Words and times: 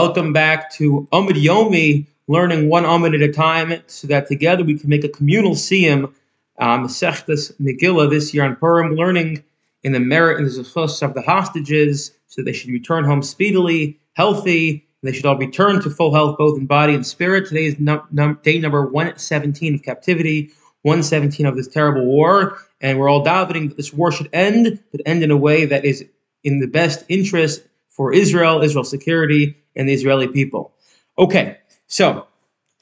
Welcome 0.00 0.32
back 0.32 0.70
to 0.74 1.08
Amud 1.12 1.42
Yomi, 1.42 2.06
learning 2.28 2.68
one 2.68 2.84
Amud 2.84 3.16
at 3.16 3.20
a 3.20 3.32
time 3.32 3.82
so 3.88 4.06
that 4.06 4.28
together 4.28 4.62
we 4.62 4.78
can 4.78 4.88
make 4.88 5.02
a 5.02 5.08
communal 5.08 5.56
siyum, 5.56 6.14
um, 6.60 6.86
Megillah 6.86 8.08
this 8.08 8.32
year 8.32 8.44
on 8.44 8.54
Purim, 8.54 8.94
learning 8.94 9.42
in 9.82 9.90
the 9.90 9.98
merit 9.98 10.38
and 10.38 10.46
the 10.46 10.52
zechus 10.52 11.02
of 11.02 11.14
the 11.14 11.22
hostages 11.22 12.12
so 12.28 12.42
they 12.42 12.52
should 12.52 12.70
return 12.70 13.02
home 13.02 13.24
speedily, 13.24 13.98
healthy, 14.12 14.86
and 15.02 15.10
they 15.10 15.12
should 15.12 15.26
all 15.26 15.36
return 15.36 15.82
to 15.82 15.90
full 15.90 16.14
health 16.14 16.38
both 16.38 16.56
in 16.56 16.66
body 16.66 16.94
and 16.94 17.04
spirit. 17.04 17.48
Today 17.48 17.64
is 17.64 17.80
num- 17.80 18.06
num- 18.12 18.38
day 18.44 18.60
number 18.60 18.86
117 18.86 19.74
of 19.74 19.82
captivity, 19.82 20.52
117 20.82 21.44
of 21.44 21.56
this 21.56 21.66
terrible 21.66 22.06
war, 22.06 22.56
and 22.80 23.00
we're 23.00 23.08
all 23.08 23.24
davening 23.24 23.70
that 23.70 23.76
this 23.76 23.92
war 23.92 24.12
should 24.12 24.28
end, 24.32 24.78
but 24.92 25.00
end 25.06 25.24
in 25.24 25.32
a 25.32 25.36
way 25.36 25.64
that 25.64 25.84
is 25.84 26.04
in 26.44 26.60
the 26.60 26.68
best 26.68 27.04
interest 27.08 27.64
for 27.88 28.12
Israel, 28.12 28.62
Israel's 28.62 28.90
security, 28.90 29.56
and 29.78 29.88
the 29.88 29.94
Israeli 29.94 30.28
people. 30.28 30.72
Okay, 31.16 31.56
so 31.86 32.26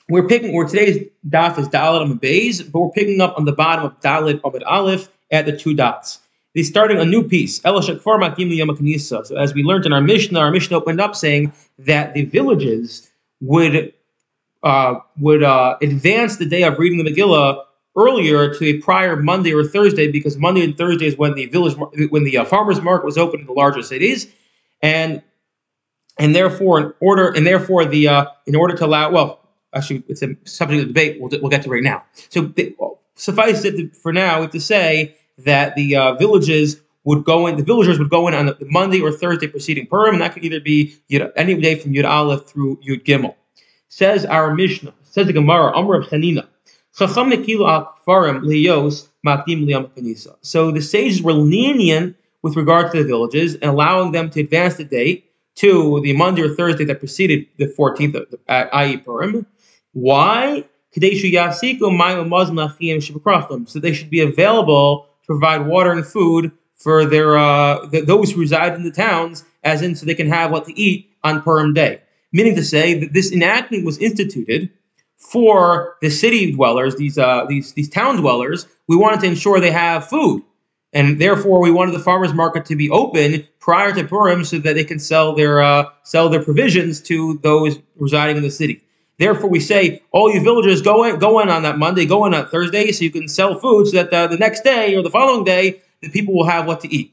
we're 0.09 0.27
picking, 0.27 0.53
where 0.55 0.67
today's 0.67 1.07
daf 1.29 1.59
is 1.59 1.69
Dalit 1.69 2.05
Amud 2.05 2.21
Beis, 2.21 2.71
but 2.71 2.81
we're 2.81 2.91
picking 2.91 3.21
up 3.21 3.37
on 3.37 3.45
the 3.45 3.53
bottom 3.53 3.85
of 3.85 4.01
Dalit 4.01 4.41
Amud 4.41 4.63
Aleph 4.67 5.09
at 5.31 5.47
the 5.47 5.57
two 5.57 5.75
dots. 5.75 6.21
He's 6.55 6.69
starting 6.69 6.99
a 6.99 7.05
new 7.05 7.23
piece. 7.23 7.61
So 7.61 7.77
as 7.77 9.55
we 9.55 9.63
learned 9.63 9.85
in 9.85 9.93
our 9.93 10.01
Mishnah, 10.01 10.41
our 10.41 10.51
Mishnah 10.51 10.77
opened 10.79 11.03
up 11.03 11.15
saying 11.15 11.53
that 11.81 12.15
the 12.15 12.25
villages 12.25 13.11
would 13.43 13.93
uh, 14.63 14.95
would 15.21 15.43
uh, 15.43 15.77
advance 15.83 16.37
the 16.37 16.47
day 16.47 16.63
of 16.63 16.79
reading 16.79 17.05
the 17.05 17.11
Megillah 17.11 17.63
earlier 17.97 18.55
to 18.55 18.65
a 18.65 18.79
prior 18.79 19.17
Monday 19.17 19.53
or 19.53 19.65
Thursday 19.65 20.11
because 20.11 20.39
Monday 20.39 20.65
and 20.65 20.77
Thursday 20.77 21.07
is 21.07 21.17
when 21.19 21.35
the 21.35 21.47
village 21.47 21.77
when 22.11 22.25
the 22.25 22.39
uh, 22.39 22.45
farmers 22.45 22.81
market 22.81 23.05
was 23.05 23.19
open 23.19 23.41
in 23.41 23.47
the 23.47 23.53
larger 23.53 23.83
cities, 23.83 24.27
and 24.83 25.23
and 26.19 26.35
therefore 26.35 26.81
in 26.81 26.93
order 27.01 27.29
and 27.29 27.47
therefore 27.47 27.85
the 27.85 28.09
uh, 28.09 28.27
in 28.47 28.55
order 28.55 28.75
to 28.77 28.85
allow 28.85 29.11
well 29.11 29.41
actually 29.75 30.03
it's 30.09 30.23
a 30.23 30.35
subject 30.45 30.83
of 30.83 30.89
debate. 30.89 31.21
We'll, 31.21 31.31
we'll 31.41 31.51
get 31.51 31.63
to 31.63 31.71
right 31.71 31.83
now. 31.83 32.05
So 32.31 32.43
the, 32.43 32.75
suffice 33.15 33.65
it 33.65 33.97
for 33.97 34.13
now 34.13 34.37
we 34.37 34.43
have 34.43 34.53
to 34.53 34.61
say 34.61 35.17
that 35.39 35.75
the 35.75 35.97
uh, 35.97 36.15
villages 36.15 36.81
would 37.05 37.25
go 37.25 37.47
in 37.47 37.57
the 37.57 37.63
villagers 37.63 37.99
would 37.99 38.11
go 38.11 38.29
in 38.29 38.35
on 38.35 38.47
the 38.47 38.57
Monday 38.63 39.01
or 39.01 39.13
Thursday 39.13 39.47
preceding 39.47 39.87
Purim 39.87 40.15
and 40.15 40.23
that 40.23 40.33
could 40.33 40.45
either 40.45 40.61
be 40.61 40.97
Yud, 41.11 41.33
any 41.37 41.55
day 41.61 41.77
from 41.77 41.93
Yud 41.93 42.09
Aleph 42.09 42.47
through 42.47 42.77
Yud 42.77 43.05
Gimel. 43.05 43.35
Says 43.89 44.25
our 44.25 44.55
Mishnah 44.55 44.95
says 45.05 45.27
the 45.27 45.33
Gemara 45.33 45.73
Amr 45.73 46.01
of 46.01 46.07
Chanina 46.07 46.49
so 46.99 47.07
the 50.71 50.81
sages 50.81 51.23
were 51.23 51.33
lenient 51.35 52.17
with 52.41 52.57
regard 52.57 52.91
to 52.93 53.03
the 53.03 53.05
villages 53.05 53.55
and 53.55 53.65
allowing 53.65 54.13
them 54.13 54.31
to 54.31 54.41
advance 54.41 54.77
the 54.77 54.85
date 54.85 55.31
to 55.57 56.01
the 56.03 56.13
Monday 56.13 56.43
or 56.43 56.55
Thursday 56.55 56.85
that 56.85 56.99
preceded 56.99 57.47
the 57.57 57.67
14th 57.67 58.15
of 58.15 58.31
the, 58.31 58.39
uh, 58.49 58.97
Purim. 59.05 59.47
Why? 59.93 60.65
So 60.93 61.01
they 61.01 61.13
should 63.93 64.11
be 64.11 64.21
available 64.21 65.07
to 65.23 65.27
provide 65.27 65.67
water 65.67 65.93
and 65.93 66.07
food 66.07 66.53
for 66.77 67.05
their 67.05 67.37
uh, 67.37 67.87
the, 67.87 68.03
those 68.03 68.33
who 68.33 68.41
reside 68.41 68.75
in 68.75 68.85
the 68.85 68.91
towns, 68.91 69.45
as 69.65 69.83
in 69.83 69.95
so 69.95 70.07
they 70.07 70.15
can 70.15 70.29
have 70.29 70.51
what 70.51 70.67
to 70.67 70.79
eat 70.79 71.11
on 71.25 71.43
Purim 71.43 71.75
day. 71.75 72.03
Meaning 72.33 72.55
to 72.57 72.65
say 72.65 72.95
that 73.01 73.13
this 73.13 73.33
enactment 73.33 73.85
was 73.85 73.99
instituted 73.99 74.71
for 75.17 75.97
the 76.03 76.11
city 76.11 76.53
dwellers, 76.53 76.97
these 76.97 77.19
uh, 77.19 77.47
these 77.49 77.73
these 77.73 77.89
town 77.89 78.17
dwellers. 78.17 78.67
We 78.89 78.97
wanted 78.97 79.21
to 79.21 79.27
ensure 79.27 79.59
they 79.59 79.71
have 79.71 80.09
food 80.09 80.43
and 80.97 81.21
therefore 81.21 81.61
we 81.61 81.71
wanted 81.71 81.93
the 81.93 82.01
farmers 82.01 82.33
market 82.33 82.65
to 82.65 82.75
be 82.75 82.89
open 82.89 83.47
prior 83.61 83.93
to 83.93 84.03
Purim 84.03 84.45
so 84.45 84.59
that 84.59 84.75
they 84.75 84.85
can 84.85 84.99
sell 84.99 85.35
their 85.35 85.63
uh, 85.63 85.85
sell 86.05 86.31
their 86.31 86.43
provisions 86.43 87.03
to 87.03 87.39
those 87.43 87.79
residing 87.97 88.39
in 88.39 88.43
the 88.43 88.51
city. 88.51 88.83
Therefore, 89.19 89.51
we 89.51 89.61
say 89.61 90.03
all 90.11 90.33
you 90.33 90.43
villagers 90.43 90.83
go 90.83 91.05
in, 91.05 91.19
go 91.19 91.41
in 91.41 91.49
on 91.49 91.63
that 91.63 91.79
Monday, 91.79 92.07
go 92.07 92.27
in 92.27 92.35
on 92.35 92.49
Thursday, 92.49 92.93
so 92.93 93.05
you 93.05 93.11
can 93.11 93.29
sell 93.29 93.59
food, 93.59 93.87
so 93.89 93.97
that 93.97 94.11
the, 94.11 94.27
the 94.27 94.39
next 94.39 94.63
day 94.63 94.95
or 94.95 95.03
the 95.03 95.11
following 95.11 95.45
day 95.45 95.83
the 96.01 96.09
people 96.09 96.35
will 96.35 96.47
have 96.47 96.67
what 96.67 96.81
to 96.81 96.95
eat. 96.95 97.13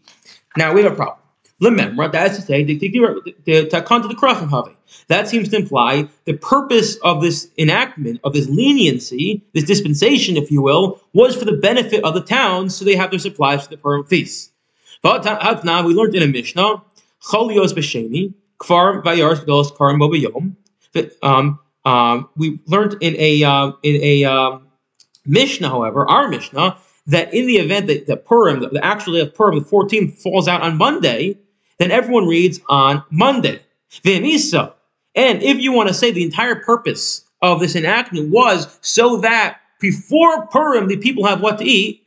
Now 0.56 0.74
we 0.74 0.84
have 0.84 0.94
a 0.94 0.96
problem. 0.96 1.23
Remember, 1.62 2.10
that 2.10 2.32
is 2.32 2.38
to 2.38 2.44
say, 2.44 2.64
the 2.64 2.78
the 2.78 4.76
That 5.08 5.28
seems 5.28 5.50
to 5.50 5.56
imply 5.56 6.10
the 6.26 6.34
purpose 6.34 6.98
of 6.98 7.22
this 7.22 7.50
enactment, 7.58 8.20
of 8.24 8.34
this 8.34 8.50
leniency, 8.50 9.44
this 9.54 9.64
dispensation, 9.64 10.36
if 10.36 10.52
you 10.52 10.62
will, 10.62 11.00
was 11.14 11.36
for 11.36 11.46
the 11.46 11.54
benefit 11.54 12.04
of 12.04 12.16
the 12.16 12.22
towns, 12.22 12.76
so 12.76 12.84
they 12.84 12.96
have 12.96 13.12
their 13.12 13.20
supplies 13.20 13.64
for 13.64 13.70
the 13.70 13.78
Purim 13.78 14.04
feast. 14.04 14.52
Now 15.04 15.86
we 15.86 15.94
learned 15.94 16.16
in 16.16 16.24
a 16.24 16.28
Mishnah, 16.28 16.82
Cholios 17.22 17.74
b'sheni, 17.74 18.34
kfar 18.60 19.04
vayars 19.04 19.46
gdolos 19.46 19.78
karim 19.78 20.00
bobayom. 20.00 20.56
Um, 21.22 21.60
um, 21.86 22.30
we 22.36 22.60
learned 22.66 22.98
in 23.02 23.16
a 23.18 23.44
uh, 23.44 23.72
in 23.84 24.02
a 24.02 24.24
um, 24.26 24.68
Mishnah, 25.26 25.70
however, 25.70 26.08
our 26.10 26.28
Mishnah, 26.30 26.78
that 27.08 27.34
in 27.34 27.48
the 27.48 27.58
event 27.58 27.88
that 27.88 28.08
the 28.08 28.18
Purim, 28.18 28.62
the, 28.62 28.70
the 28.70 28.86
actual 28.86 29.14
day 29.14 29.22
of 29.22 29.36
Purim, 29.36 29.60
the 29.60 29.66
14th, 29.66 30.22
falls 30.22 30.48
out 30.48 30.62
on 30.62 30.78
Monday, 30.78 31.38
then 31.78 31.92
everyone 31.92 32.28
reads 32.28 32.62
on 32.70 33.04
Monday. 33.10 33.62
V'emisa. 34.04 34.74
And 35.16 35.44
if 35.44 35.60
you 35.60 35.72
want 35.72 35.90
to 35.90 35.94
say 35.94 36.12
the 36.12 36.24
entire 36.24 36.56
purpose 36.56 37.26
of 37.42 37.60
this 37.60 37.76
enactment 37.76 38.30
was 38.30 38.80
so 38.82 39.18
that 39.18 39.60
before 39.80 40.48
Purim 40.48 40.88
the 40.88 40.98
people 40.98 41.26
have 41.26 41.42
what 41.42 41.60
to 41.60 41.66
eat, 41.66 42.00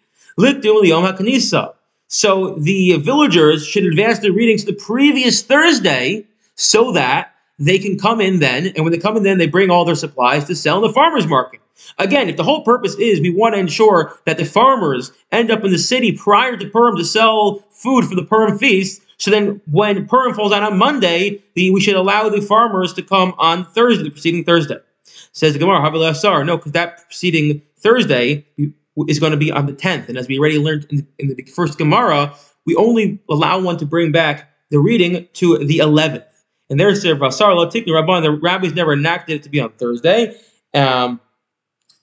so 2.09 2.55
the 2.59 2.97
villagers 2.99 3.67
should 3.67 3.85
advance 3.85 4.19
their 4.19 4.33
readings 4.33 4.65
to 4.65 4.73
the 4.73 4.79
previous 4.79 5.43
Thursday 5.43 6.25
so 6.55 6.93
that 6.93 7.35
they 7.59 7.79
can 7.79 7.99
come 7.99 8.21
in 8.21 8.39
then, 8.39 8.67
and 8.67 8.85
when 8.85 8.93
they 8.93 8.99
come 8.99 9.17
in 9.17 9.23
then, 9.23 9.39
they 9.39 9.47
bring 9.47 9.71
all 9.71 9.85
their 9.85 9.95
supplies 9.95 10.45
to 10.47 10.55
sell 10.55 10.77
in 10.77 10.83
the 10.83 10.93
farmer's 10.93 11.27
market. 11.27 11.61
Again, 11.99 12.29
if 12.29 12.37
the 12.37 12.45
whole 12.45 12.63
purpose 12.63 12.95
is 12.97 13.21
we 13.21 13.31
want 13.31 13.55
to 13.55 13.59
ensure 13.59 14.19
that 14.25 14.39
the 14.39 14.45
farmers 14.45 15.13
end 15.33 15.51
up 15.51 15.65
in 15.65 15.71
the 15.71 15.79
city 15.79 16.13
prior 16.13 16.57
to 16.57 16.69
Purim 16.69 16.97
to 16.97 17.05
sell 17.05 17.65
food 17.71 18.05
for 18.05 18.15
the 18.15 18.25
Purim 18.25 18.59
feast, 18.59 19.03
so 19.19 19.31
then 19.31 19.61
when 19.71 20.07
Purim 20.07 20.35
falls 20.35 20.53
out 20.53 20.63
on 20.63 20.79
Monday, 20.79 21.43
the, 21.55 21.71
we 21.71 21.81
should 21.81 21.97
allow 21.97 22.29
the 22.29 22.41
farmers 22.41 22.93
to 22.95 23.03
come 23.03 23.35
on 23.39 23.65
Thursday, 23.65 24.05
the 24.05 24.11
preceding 24.11 24.45
Thursday. 24.45 24.77
Says 25.33 25.53
the 25.53 25.59
Gemara, 25.59 25.81
no, 26.45 26.57
because 26.57 26.73
that 26.73 27.05
preceding 27.05 27.63
Thursday 27.79 28.47
is 29.09 29.19
going 29.19 29.33
to 29.33 29.39
be 29.39 29.53
on 29.53 29.67
the 29.67 29.73
10th. 29.73 30.09
And 30.09 30.19
as 30.19 30.29
we 30.29 30.39
already 30.39 30.59
learned 30.59 30.87
in 30.91 30.97
the, 30.97 31.07
in 31.19 31.29
the 31.35 31.43
first 31.45 31.79
Gemara, 31.79 32.35
we 32.65 32.75
only 32.77 33.21
allow 33.31 33.61
one 33.61 33.77
to 33.79 33.87
bring 33.87 34.13
back 34.13 34.51
the 34.71 34.79
reading 34.79 35.29
to 35.35 35.59
the 35.59 35.79
11th. 35.79 36.25
And 36.69 36.81
there's 36.81 37.03
the 37.03 37.11
Vasar 37.11 37.55
Latikni 37.55 37.89
Rabban, 37.89 38.23
the 38.23 38.33
rabbis 38.33 38.75
never 38.75 38.93
enacted 38.93 39.37
it 39.37 39.43
to 39.45 39.49
be 39.49 39.61
on 39.61 39.71
Thursday. 39.73 40.37
Um, 40.75 41.21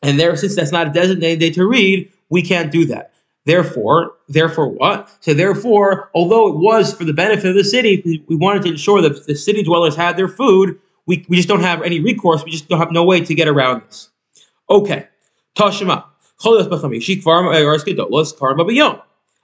and 0.04 0.20
there, 0.20 0.36
since 0.36 0.56
that's 0.56 0.72
not 0.72 0.88
a 0.88 0.92
designated 0.92 1.40
day 1.40 1.50
to 1.52 1.66
read, 1.68 2.12
we 2.30 2.42
can't 2.42 2.72
do 2.72 2.86
that. 2.86 3.14
Therefore, 3.46 4.14
therefore 4.30 4.70
what? 4.70 5.10
So 5.20 5.34
therefore, 5.34 6.10
although 6.16 6.48
it 6.48 6.56
was 6.56 6.94
for 6.94 7.04
the 7.04 7.14
benefit 7.14 7.46
of 7.46 7.56
the 7.56 7.64
city, 7.64 8.24
we 8.28 8.36
wanted 8.36 8.64
to 8.64 8.70
ensure 8.70 9.02
that 9.02 9.26
the 9.28 9.36
city 9.36 9.64
dwellers 9.64 9.96
had 9.96 10.16
their 10.16 10.30
food. 10.30 10.80
We, 11.06 11.26
we 11.28 11.36
just 11.36 11.50
don't 11.50 11.62
have 11.62 11.82
any 11.82 12.00
recourse. 12.00 12.44
We 12.46 12.52
just 12.52 12.70
don't 12.70 12.80
have 12.80 12.92
no 12.92 13.04
way 13.04 13.22
to 13.22 13.36
get 13.36 13.48
around 13.48 13.82
this. 13.86 14.10
Okay. 14.70 15.08
Tashima. 15.56 16.06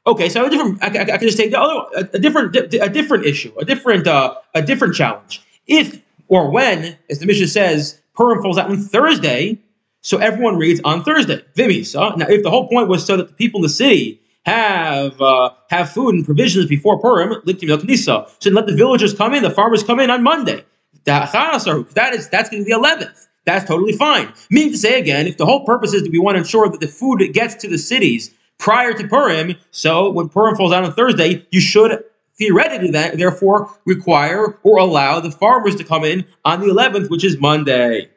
Okay, 0.08 0.30
so 0.30 0.46
a 0.46 0.50
different. 0.50 0.82
I, 0.82 0.88
I, 0.88 1.02
I 1.02 1.18
can 1.18 1.22
just 1.22 1.38
take 1.38 1.52
the 1.52 1.60
other, 1.60 1.86
a, 1.96 2.16
a 2.16 2.20
different, 2.20 2.56
a 2.56 2.90
different 2.90 3.26
issue, 3.26 3.54
a 3.60 3.66
different, 3.66 4.08
uh, 4.08 4.36
a 4.56 4.62
different 4.62 4.96
challenge. 4.96 5.42
If 5.68 6.02
or 6.30 6.50
when, 6.50 6.98
as 7.10 7.20
the 7.20 7.26
Mishnah 7.26 7.48
says, 7.48 8.02
Purim 8.16 8.42
falls 8.42 8.58
out 8.58 8.70
on 8.70 8.78
Thursday, 8.78 9.60
so 10.02 10.18
everyone 10.18 10.58
reads 10.58 10.80
on 10.84 11.04
Thursday. 11.04 11.44
Vimisa. 11.56 12.18
Now, 12.18 12.28
if 12.28 12.44
the 12.44 12.50
whole 12.50 12.68
point 12.68 12.88
was 12.88 13.06
so 13.06 13.18
that 13.18 13.28
the 13.28 13.34
people 13.34 13.60
in 13.60 13.64
the 13.64 13.70
city 13.70 14.22
have 14.46 15.22
uh, 15.22 15.52
have 15.70 15.92
food 15.92 16.16
and 16.16 16.26
provisions 16.26 16.66
before 16.68 17.00
Purim, 17.00 17.34
so 17.34 18.50
let 18.50 18.66
the 18.66 18.76
villagers 18.76 19.14
come 19.14 19.34
in, 19.34 19.44
the 19.44 19.52
farmers 19.52 19.84
come 19.84 20.00
in 20.00 20.10
on 20.10 20.24
Monday. 20.24 20.64
That 21.04 22.14
is 22.14 22.30
that's 22.30 22.50
going 22.50 22.64
to 22.64 22.66
be 22.66 22.72
the 22.72 22.78
eleventh. 22.78 23.28
That's 23.46 23.66
totally 23.66 23.94
fine. 23.94 24.32
Meaning 24.50 24.74
to 24.74 24.78
say 24.78 25.00
again, 25.00 25.28
if 25.28 25.38
the 25.38 25.46
whole 25.46 25.66
purpose 25.66 25.94
is 25.94 26.04
that 26.04 26.12
we 26.12 26.20
want 26.20 26.36
to 26.36 26.40
ensure 26.40 26.70
that 26.70 26.80
the 26.80 26.88
food 26.88 27.22
gets 27.34 27.56
to 27.56 27.68
the 27.68 27.78
cities 27.78 28.34
prior 28.58 28.94
to 28.94 29.08
Purim, 29.08 29.56
so 29.72 30.10
when 30.10 30.30
Purim 30.30 30.56
falls 30.56 30.72
out 30.72 30.84
on 30.84 30.94
Thursday, 30.94 31.46
you 31.52 31.60
should 31.60 32.04
theoretically 32.38 32.92
therefore 32.92 33.70
require 33.86 34.58
or 34.64 34.78
allow 34.78 35.20
the 35.20 35.32
farmers 35.32 35.76
to 35.76 35.84
come 35.84 36.04
in 36.04 36.26
on 36.46 36.62
the 36.62 36.68
11th, 36.68 37.10
which 37.10 37.24
is 37.24 37.40
Monday. 37.40 38.10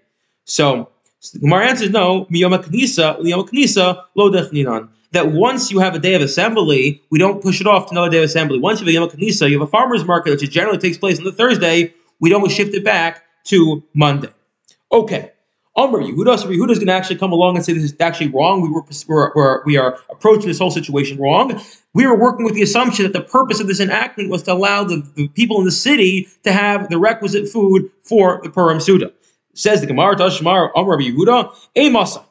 So 0.45 0.92
so 1.23 1.39
the 1.39 1.39
Gemara 1.39 1.69
answers 1.69 1.91
no, 1.91 2.27
miyom 2.27 2.53
knisa, 2.65 3.17
liyom 3.21 3.49
knisa, 3.49 4.03
lo 4.17 4.29
dechninan. 4.29 4.89
That 5.13 5.31
once 5.31 5.71
you 5.71 5.79
have 5.79 5.95
a 5.95 6.01
day 6.01 6.15
of 6.15 6.23
assembly, 6.23 7.01
we 7.11 7.19
don't 7.19 7.41
push 7.41 7.61
it 7.61 7.67
off 7.67 7.87
to 7.87 7.93
another 7.93 8.11
day 8.11 8.19
of 8.19 8.25
assembly. 8.25 8.59
Once 8.59 8.81
you 8.81 8.87
have 8.87 8.91
a 8.91 8.93
yom 8.93 9.09
knisa, 9.09 9.49
you 9.49 9.61
have 9.61 9.69
a 9.69 9.71
farmer's 9.71 10.05
market, 10.05 10.31
which 10.31 10.51
generally 10.51 10.79
takes 10.79 10.99
place 10.99 11.19
on 11.19 11.25
the 11.25 11.31
Thursday, 11.31 11.95
we 12.19 12.29
don't 12.29 12.51
shift 12.51 12.75
it 12.75 12.85
back 12.85 13.23
to 13.45 13.85
Monday. 13.95 14.31
Okay. 14.91 15.31
Amr 15.77 16.01
Yehuda, 16.01 16.39
so 16.39 16.49
Yehuda 16.49 16.71
is 16.71 16.79
going 16.79 16.89
to 16.89 16.93
actually 16.93 17.17
come 17.17 17.33
along 17.33 17.57
and 17.57 17.65
say 17.65 17.73
this 17.73 17.85
is 17.85 17.95
actually 18.01 18.29
wrong. 18.29 18.61
We 18.61 18.69
were 18.69 18.83
we're, 19.07 19.33
we're, 19.35 19.65
we 19.65 19.77
are 19.77 19.99
approaching 20.11 20.49
this 20.49 20.59
whole 20.59 20.71
situation 20.73 21.19
wrong. 21.19 21.63
We 21.95 22.07
were 22.07 22.19
working 22.19 22.45
with 22.45 22.55
the 22.55 22.63
assumption 22.63 23.05
that 23.05 23.13
the 23.13 23.23
purpose 23.23 23.61
of 23.61 23.69
this 23.69 23.81
enactment 23.81 24.29
was 24.29 24.43
to 24.45 24.53
allow 24.53 24.85
the, 24.85 25.09
the 25.15 25.29
people 25.29 25.59
in 25.61 25.65
the 25.65 25.71
city 25.71 26.29
to 26.43 26.53
have 26.53 26.91
the 26.91 26.99
requisite 26.99 27.49
food 27.49 27.91
for 28.03 28.41
the 28.43 28.51
Purim 28.51 28.81
Suda. 28.81 29.13
Says 29.55 29.81
the 29.81 29.87
Gemara, 29.87 30.17
Tashmar 30.17 30.71
Amr 30.75 30.99
Yehuda, 30.99 31.55
a 31.77 31.91
Masa. 31.91 32.25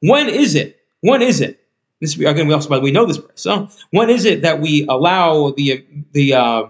When 0.00 0.28
is 0.28 0.54
it? 0.54 0.78
When 1.00 1.22
is 1.22 1.40
it? 1.40 1.60
This 2.00 2.16
we 2.18 2.26
again, 2.26 2.46
we 2.46 2.54
also 2.54 2.68
by 2.68 2.76
the 2.76 2.82
way 2.82 2.90
know 2.90 3.06
this. 3.06 3.18
So 3.34 3.68
when 3.90 4.10
is 4.10 4.24
it 4.24 4.42
that 4.42 4.60
we 4.60 4.86
allow 4.86 5.52
the 5.52 5.84
the 6.12 6.34
uh, 6.34 6.64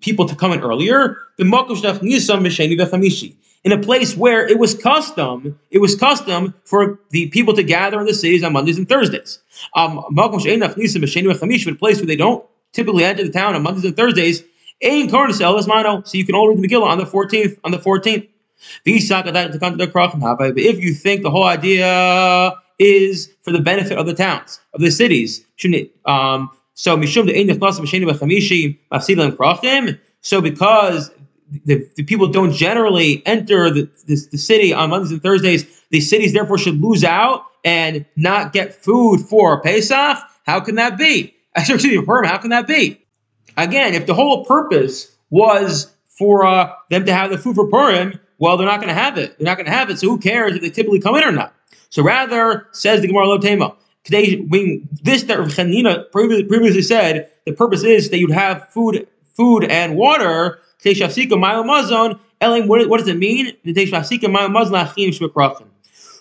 people 0.00 0.26
to 0.26 0.36
come 0.36 0.52
in 0.52 0.60
earlier? 0.60 1.18
The 1.36 1.44
Makosh 1.44 1.82
Nisam 1.82 2.40
Misheni 2.40 2.78
Vechamishi 2.78 3.34
in 3.64 3.72
a 3.72 3.78
place 3.78 4.16
where 4.16 4.46
it 4.46 4.58
was 4.58 4.74
custom, 4.74 5.58
it 5.70 5.78
was 5.78 5.94
custom 5.96 6.54
for 6.64 6.98
the 7.10 7.28
people 7.28 7.54
to 7.54 7.62
gather 7.62 8.00
in 8.00 8.06
the 8.06 8.14
cities 8.14 8.42
on 8.42 8.52
Mondays 8.52 8.78
and 8.78 8.88
Thursdays. 8.88 9.40
Um, 9.74 10.02
in 10.08 10.62
a 10.62 10.68
place 10.68 10.94
where 10.94 12.06
they 12.06 12.16
don't 12.16 12.46
typically 12.72 13.04
enter 13.04 13.24
the 13.24 13.30
town 13.30 13.54
on 13.54 13.62
Mondays 13.62 13.84
and 13.84 13.96
Thursdays, 13.96 14.40
so 14.40 14.88
you 14.88 15.08
can 15.08 15.14
read 15.16 15.32
the 15.32 16.68
Megillah 16.68 16.86
on 16.86 16.98
the 16.98 17.04
14th, 17.04 17.58
on 17.64 17.72
the 17.72 17.78
14th. 17.78 18.28
If 18.84 19.10
you 20.84 20.94
think 20.94 21.22
the 21.22 21.30
whole 21.30 21.44
idea 21.44 22.54
is 22.78 23.34
for 23.42 23.52
the 23.52 23.60
benefit 23.60 23.98
of 23.98 24.06
the 24.06 24.14
towns, 24.14 24.60
of 24.72 24.80
the 24.80 24.90
cities, 24.90 25.44
um, 26.06 26.50
so 26.74 26.96
so 30.20 30.40
because 30.40 31.10
the, 31.64 31.88
the 31.96 32.02
people 32.04 32.28
don't 32.28 32.52
generally 32.52 33.22
enter 33.26 33.70
the, 33.70 33.88
the, 34.06 34.16
the 34.32 34.38
city 34.38 34.72
on 34.72 34.90
Mondays 34.90 35.12
and 35.12 35.22
Thursdays, 35.22 35.82
the 35.90 36.00
cities 36.00 36.32
therefore 36.32 36.58
should 36.58 36.80
lose 36.80 37.04
out 37.04 37.44
and 37.64 38.04
not 38.16 38.52
get 38.52 38.74
food 38.74 39.20
for 39.20 39.60
Pesach. 39.62 40.18
How 40.44 40.60
can 40.60 40.76
that 40.76 40.98
be? 40.98 41.34
How 41.56 42.38
can 42.38 42.50
that 42.50 42.66
be? 42.66 43.00
Again, 43.56 43.94
if 43.94 44.06
the 44.06 44.14
whole 44.14 44.44
purpose 44.44 45.14
was 45.30 45.92
for 46.06 46.44
uh, 46.44 46.72
them 46.90 47.04
to 47.06 47.12
have 47.12 47.30
the 47.30 47.38
food 47.38 47.56
for 47.56 47.68
Purim, 47.68 48.18
well, 48.38 48.56
they're 48.56 48.66
not 48.66 48.80
going 48.80 48.88
to 48.88 48.94
have 48.94 49.18
it. 49.18 49.38
They're 49.38 49.46
not 49.46 49.56
going 49.56 49.66
to 49.66 49.72
have 49.72 49.90
it. 49.90 49.98
So 49.98 50.08
who 50.08 50.18
cares 50.18 50.54
if 50.54 50.62
they 50.62 50.70
typically 50.70 51.00
come 51.00 51.16
in 51.16 51.24
or 51.24 51.32
not? 51.32 51.54
So 51.90 52.02
rather, 52.02 52.66
says 52.72 53.00
the 53.00 53.08
Gemara 53.08 53.26
Lo 53.26 53.38
Tema, 53.38 53.74
today 54.04 54.36
when 54.36 54.88
this 55.02 55.24
that 55.24 55.38
Chanina 55.38 56.10
previously 56.12 56.82
said, 56.82 57.30
the 57.46 57.52
purpose 57.52 57.82
is 57.82 58.10
that 58.10 58.18
you'd 58.18 58.30
have 58.30 58.68
food, 58.68 59.06
food 59.34 59.64
and 59.64 59.96
water 59.96 60.60
what, 62.68 62.88
what 62.88 62.98
does 62.98 63.08
it 63.08 63.18
mean? 63.18 63.52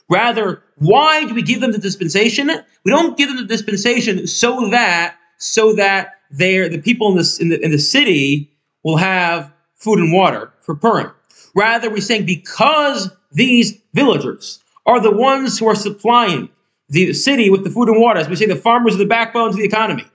Rather, 0.10 0.64
why 0.78 1.26
do 1.26 1.34
we 1.34 1.42
give 1.42 1.62
them 1.62 1.72
the 1.72 1.78
dispensation? 1.78 2.50
We 2.84 2.92
don't 2.92 3.18
give 3.18 3.30
them 3.30 3.38
the 3.38 3.46
dispensation 3.46 4.26
so 4.26 4.70
that 4.70 5.16
so 5.38 5.74
that 5.74 6.14
they 6.32 6.68
the 6.68 6.80
people 6.80 7.12
in 7.12 7.18
this 7.18 7.40
in 7.40 7.50
the 7.50 7.64
in 7.64 7.72
the 7.72 7.78
city 7.78 8.52
will 8.84 8.98
have 8.98 9.52
food 9.76 10.00
and 10.00 10.12
water 10.14 10.52
for 10.62 10.76
Purim. 10.76 11.12
Rather, 11.58 11.90
we're 11.90 12.02
saying 12.02 12.26
because 12.26 13.10
these 13.32 13.80
villagers 13.94 14.60
are 14.86 15.02
the 15.02 15.12
ones 15.12 15.60
who 15.60 15.68
are 15.68 15.76
supplying 15.76 16.50
the 16.90 17.12
city 17.14 17.50
with 17.50 17.64
the 17.64 17.70
food 17.70 17.90
and 17.90 18.00
water, 18.00 18.20
as 18.20 18.30
we 18.30 18.36
say, 18.36 18.46
the 18.46 18.56
farmers 18.56 18.96
are 18.96 19.00
the 19.00 19.06
backbones 19.06 19.56
of 19.56 19.60
the 19.60 19.66
economy 19.66 20.06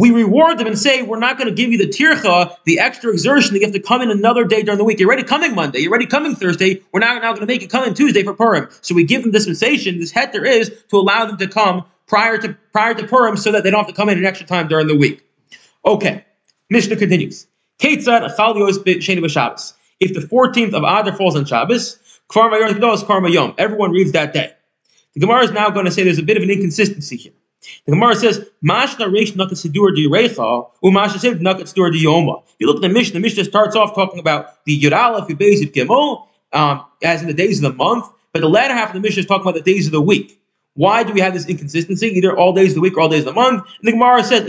we 0.00 0.10
reward 0.10 0.56
them 0.56 0.66
and 0.66 0.78
say, 0.78 1.02
we're 1.02 1.18
not 1.18 1.36
going 1.36 1.48
to 1.48 1.54
give 1.54 1.70
you 1.72 1.76
the 1.76 1.86
tircha, 1.86 2.56
the 2.64 2.78
extra 2.78 3.12
exertion 3.12 3.52
that 3.52 3.60
you 3.60 3.66
have 3.66 3.74
to 3.74 3.80
come 3.80 4.00
in 4.00 4.10
another 4.10 4.44
day 4.44 4.62
during 4.62 4.78
the 4.78 4.84
week. 4.84 4.98
You're 4.98 5.08
already 5.08 5.24
coming 5.24 5.54
Monday. 5.54 5.80
You're 5.80 5.90
already 5.90 6.06
coming 6.06 6.34
Thursday. 6.34 6.82
We're 6.90 7.00
now, 7.00 7.14
now 7.18 7.32
going 7.32 7.40
to 7.40 7.46
make 7.46 7.60
you 7.60 7.68
come 7.68 7.84
in 7.84 7.92
Tuesday 7.92 8.22
for 8.22 8.32
Purim. 8.32 8.68
So 8.80 8.94
we 8.94 9.04
give 9.04 9.22
them 9.22 9.30
dispensation. 9.30 10.00
This 10.00 10.10
heter 10.10 10.46
is 10.46 10.70
to 10.88 10.96
allow 10.96 11.26
them 11.26 11.36
to 11.36 11.46
come 11.48 11.84
prior 12.06 12.38
to 12.38 12.56
prior 12.72 12.94
to 12.94 13.06
Purim 13.06 13.36
so 13.36 13.52
that 13.52 13.62
they 13.62 13.70
don't 13.70 13.80
have 13.80 13.88
to 13.88 13.92
come 13.92 14.08
in 14.08 14.16
an 14.16 14.24
extra 14.24 14.46
time 14.46 14.68
during 14.68 14.86
the 14.86 14.96
week. 14.96 15.22
Okay. 15.84 16.24
Mishnah 16.70 16.96
continues. 16.96 17.46
If 20.00 20.14
the 20.14 20.20
14th 20.20 20.72
of 20.72 20.82
Adar 20.82 21.14
falls 21.14 21.36
on 21.36 21.44
Shabbos, 21.44 21.98
everyone 22.34 23.90
reads 23.92 24.12
that 24.12 24.32
day. 24.32 24.52
The 25.14 25.20
Gemara 25.20 25.44
is 25.44 25.50
now 25.50 25.70
going 25.70 25.84
to 25.84 25.90
say 25.90 26.04
there's 26.04 26.18
a 26.18 26.22
bit 26.22 26.36
of 26.36 26.42
an 26.42 26.50
inconsistency 26.50 27.16
here. 27.16 27.32
The 27.84 27.92
Gemara 27.92 28.14
says, 28.14 28.46
Mashna 28.64 29.10
Reish 29.10 29.32
Nakat 29.32 29.60
di 29.70 30.08
Reicha, 30.08 30.70
Umasha 30.82 32.42
you 32.58 32.66
look 32.66 32.76
at 32.76 32.82
the 32.82 32.88
Mishnah, 32.88 33.14
the 33.14 33.20
Mishnah 33.20 33.44
starts 33.44 33.76
off 33.76 33.94
talking 33.94 34.18
about 34.18 34.64
the 34.64 34.80
Yubezit 34.80 35.72
Gimel, 35.72 36.26
um, 36.52 36.84
as 37.02 37.20
in 37.20 37.28
the 37.28 37.34
days 37.34 37.62
of 37.62 37.70
the 37.70 37.76
month, 37.76 38.06
but 38.32 38.40
the 38.40 38.48
latter 38.48 38.74
half 38.74 38.88
of 38.90 38.94
the 38.94 39.00
Mishnah 39.00 39.20
is 39.20 39.26
talking 39.26 39.42
about 39.42 39.54
the 39.54 39.72
days 39.72 39.86
of 39.86 39.92
the 39.92 40.00
week. 40.00 40.40
Why 40.74 41.02
do 41.02 41.12
we 41.12 41.20
have 41.20 41.34
this 41.34 41.46
inconsistency? 41.46 42.06
Either 42.06 42.36
all 42.36 42.52
days 42.52 42.70
of 42.70 42.76
the 42.76 42.80
week 42.80 42.96
or 42.96 43.00
all 43.00 43.08
days 43.08 43.26
of 43.26 43.34
the 43.34 43.40
month. 43.40 43.64
And 43.80 43.88
the 43.88 43.92
Gemara 43.92 44.24
says, 44.24 44.48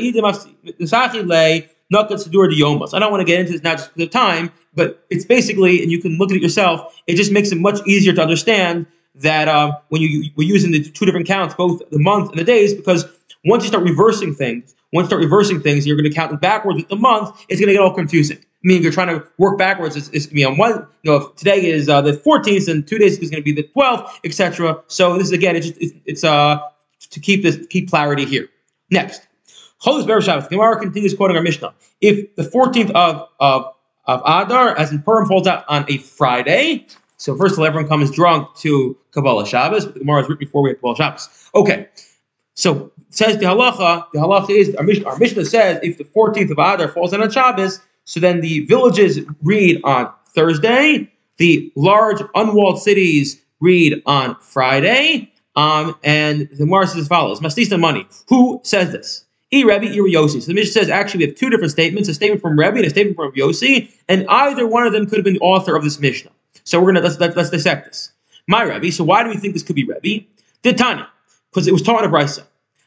Nakat 1.91 2.25
Sidur 2.25 2.49
di 2.49 2.59
Yomas. 2.61 2.93
I 2.93 2.99
don't 2.99 3.11
want 3.11 3.21
to 3.21 3.25
get 3.25 3.39
into 3.39 3.51
this 3.53 3.63
now 3.63 3.75
just 3.75 3.93
because 3.93 4.07
of 4.07 4.11
time, 4.11 4.51
but 4.73 5.05
it's 5.09 5.25
basically, 5.25 5.81
and 5.81 5.91
you 5.91 6.01
can 6.01 6.17
look 6.17 6.31
at 6.31 6.37
it 6.37 6.41
yourself, 6.41 7.01
it 7.07 7.15
just 7.15 7.31
makes 7.31 7.51
it 7.51 7.57
much 7.57 7.79
easier 7.87 8.13
to 8.13 8.21
understand 8.21 8.87
that 9.15 9.47
um, 9.47 9.73
when 9.89 10.01
you 10.01 10.31
we're 10.35 10.47
using 10.47 10.71
the 10.71 10.81
two 10.83 11.05
different 11.05 11.27
counts, 11.27 11.53
both 11.55 11.81
the 11.89 11.99
month 11.99 12.29
and 12.31 12.39
the 12.39 12.43
days, 12.43 12.73
because 12.73 13.05
once 13.43 13.63
you 13.63 13.67
start 13.67 13.83
reversing 13.83 14.33
things, 14.33 14.73
once 14.93 15.05
you 15.05 15.09
start 15.09 15.21
reversing 15.21 15.61
things, 15.61 15.85
you're 15.85 15.97
going 15.97 16.09
to 16.09 16.15
count 16.15 16.31
them 16.31 16.39
backwards 16.39 16.77
with 16.77 16.89
the 16.89 16.95
month. 16.95 17.29
It's 17.49 17.59
going 17.59 17.67
to 17.67 17.73
get 17.73 17.81
all 17.81 17.93
confusing. 17.93 18.37
I 18.37 18.67
mean, 18.67 18.83
you're 18.83 18.91
trying 18.91 19.07
to 19.07 19.27
work 19.37 19.57
backwards. 19.57 19.95
It's, 19.95 20.07
it's 20.09 20.27
going 20.27 20.29
to 20.29 20.35
be 20.35 20.45
on 20.45 20.57
one. 20.57 20.87
You 21.01 21.11
know, 21.11 21.17
if 21.17 21.35
today 21.35 21.65
is 21.65 21.89
uh, 21.89 22.01
the 22.01 22.13
14th 22.13 22.67
and 22.69 22.87
two 22.87 22.99
days 22.99 23.17
is 23.17 23.29
going 23.29 23.41
to 23.41 23.43
be 23.43 23.53
the 23.53 23.67
12th, 23.75 24.19
etc. 24.23 24.81
So 24.87 25.17
this 25.17 25.27
is 25.27 25.33
again, 25.33 25.55
it's 25.55 25.67
just, 25.67 25.81
it's, 25.81 25.93
it's 26.05 26.23
uh 26.23 26.59
to 27.09 27.19
keep 27.19 27.43
this 27.43 27.65
keep 27.67 27.89
clarity 27.89 28.25
here. 28.25 28.47
Next, 28.91 29.27
Chodesh 29.83 30.05
Ber 30.05 30.21
Shabbos. 30.21 30.47
Gemara 30.47 30.79
continues 30.79 31.13
quoting 31.13 31.37
our 31.37 31.43
Mishnah. 31.43 31.73
If 32.01 32.35
the 32.35 32.43
14th 32.43 32.91
of 32.91 33.27
of 33.39 33.73
of 34.05 34.21
Adar, 34.21 34.77
as 34.77 34.91
in 34.91 35.01
Purim, 35.01 35.27
falls 35.27 35.47
out 35.47 35.63
on 35.67 35.85
a 35.87 35.97
Friday, 35.97 36.87
so 37.17 37.35
first 37.35 37.53
of 37.53 37.59
all, 37.59 37.65
everyone 37.65 37.87
comes 37.87 38.09
drunk 38.11 38.55
to 38.57 38.97
Kabbalah 39.11 39.45
Shabbos, 39.45 39.85
but 39.85 39.93
the 39.93 39.99
Gemara 39.99 40.23
is 40.23 40.29
written 40.29 40.39
before 40.39 40.63
we 40.63 40.69
have 40.71 40.77
Kabbalah 40.77 40.95
Shabbos. 40.95 41.49
Okay, 41.55 41.87
so 42.55 42.91
says 43.09 43.37
the 43.37 43.45
halacha. 43.45 44.05
The 44.13 44.19
halacha 44.19 44.49
is 44.49 44.75
our 44.75 44.83
Mishnah, 44.83 45.05
our 45.05 45.17
Mishnah 45.17 45.45
says 45.45 45.79
if 45.83 45.97
the 45.97 46.03
14th 46.03 46.51
of 46.51 46.57
Adar 46.57 46.87
falls 46.87 47.13
on 47.13 47.21
a 47.21 47.31
Shabbos, 47.31 47.79
so 48.05 48.19
then 48.19 48.41
the 48.41 48.65
villages 48.65 49.19
read 49.43 49.81
on 49.83 50.11
Thursday, 50.27 51.11
the 51.37 51.71
large 51.75 52.21
unwalled 52.35 52.81
cities 52.81 53.41
read 53.59 54.01
on 54.05 54.35
Friday, 54.41 55.31
um, 55.55 55.95
and 56.03 56.49
the 56.49 56.55
Gemara 56.55 56.87
says 56.87 56.97
as 56.97 57.07
follows: 57.07 57.39
Mastista 57.39 57.79
money. 57.79 58.07
Who 58.29 58.61
says 58.63 58.91
this? 58.91 59.25
E 59.51 59.63
Rebbe, 59.63 59.85
E 59.85 59.97
Yossi. 59.97 60.41
So 60.41 60.47
the 60.47 60.53
Mishnah 60.53 60.71
says 60.71 60.89
actually 60.89 61.25
we 61.25 61.29
have 61.29 61.35
two 61.35 61.49
different 61.49 61.71
statements: 61.71 62.07
a 62.09 62.13
statement 62.13 62.41
from 62.41 62.57
Rebbe 62.57 62.77
and 62.77 62.85
a 62.85 62.89
statement 62.89 63.17
from 63.17 63.31
Yossi, 63.33 63.91
and 64.07 64.25
either 64.29 64.65
one 64.65 64.85
of 64.85 64.93
them 64.93 65.05
could 65.05 65.17
have 65.17 65.25
been 65.25 65.35
the 65.35 65.41
author 65.41 65.75
of 65.75 65.83
this 65.83 65.99
Mishnah. 65.99 66.31
So 66.63 66.79
we're 66.79 66.93
gonna 66.93 67.01
let's 67.01 67.19
let's, 67.19 67.35
let's 67.35 67.49
dissect 67.49 67.85
this. 67.85 68.11
My 68.47 68.63
Rebbe. 68.63 68.91
So 68.91 69.03
why 69.03 69.23
do 69.23 69.29
we 69.29 69.37
think 69.37 69.53
this 69.53 69.63
could 69.63 69.75
be 69.75 69.83
Rebbe? 69.83 70.25
Did 70.61 70.77
Tanya? 70.77 71.09
Because 71.51 71.67
it 71.67 71.73
was 71.73 71.81
taught 71.81 72.03
in 72.03 72.09
a 72.09 72.13
brisa. 72.13 72.43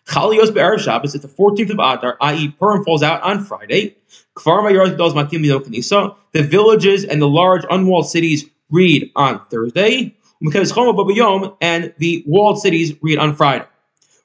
Chalios 0.06 0.52
be'erev 0.52 0.80
Shabbos. 0.80 1.14
It's 1.14 1.25
the 1.25 1.30
14th 1.30 1.71
of 1.71 1.78
Adar, 1.78 2.16
i.e., 2.21 2.49
Purim 2.59 2.85
falls 2.85 3.02
out 3.02 3.23
on 3.23 3.42
Friday. 3.42 3.97
The 4.37 6.21
villages 6.35 7.04
and 7.04 7.23
the 7.23 7.28
large 7.28 7.64
unwalled 7.71 8.09
cities 8.09 8.44
read 8.71 9.11
on 9.16 9.40
Thursday. 9.50 10.14
And 10.42 11.94
the 11.99 12.25
walled 12.26 12.59
cities 12.61 12.92
read 13.00 13.18
on 13.18 13.35
Friday. 13.35 13.64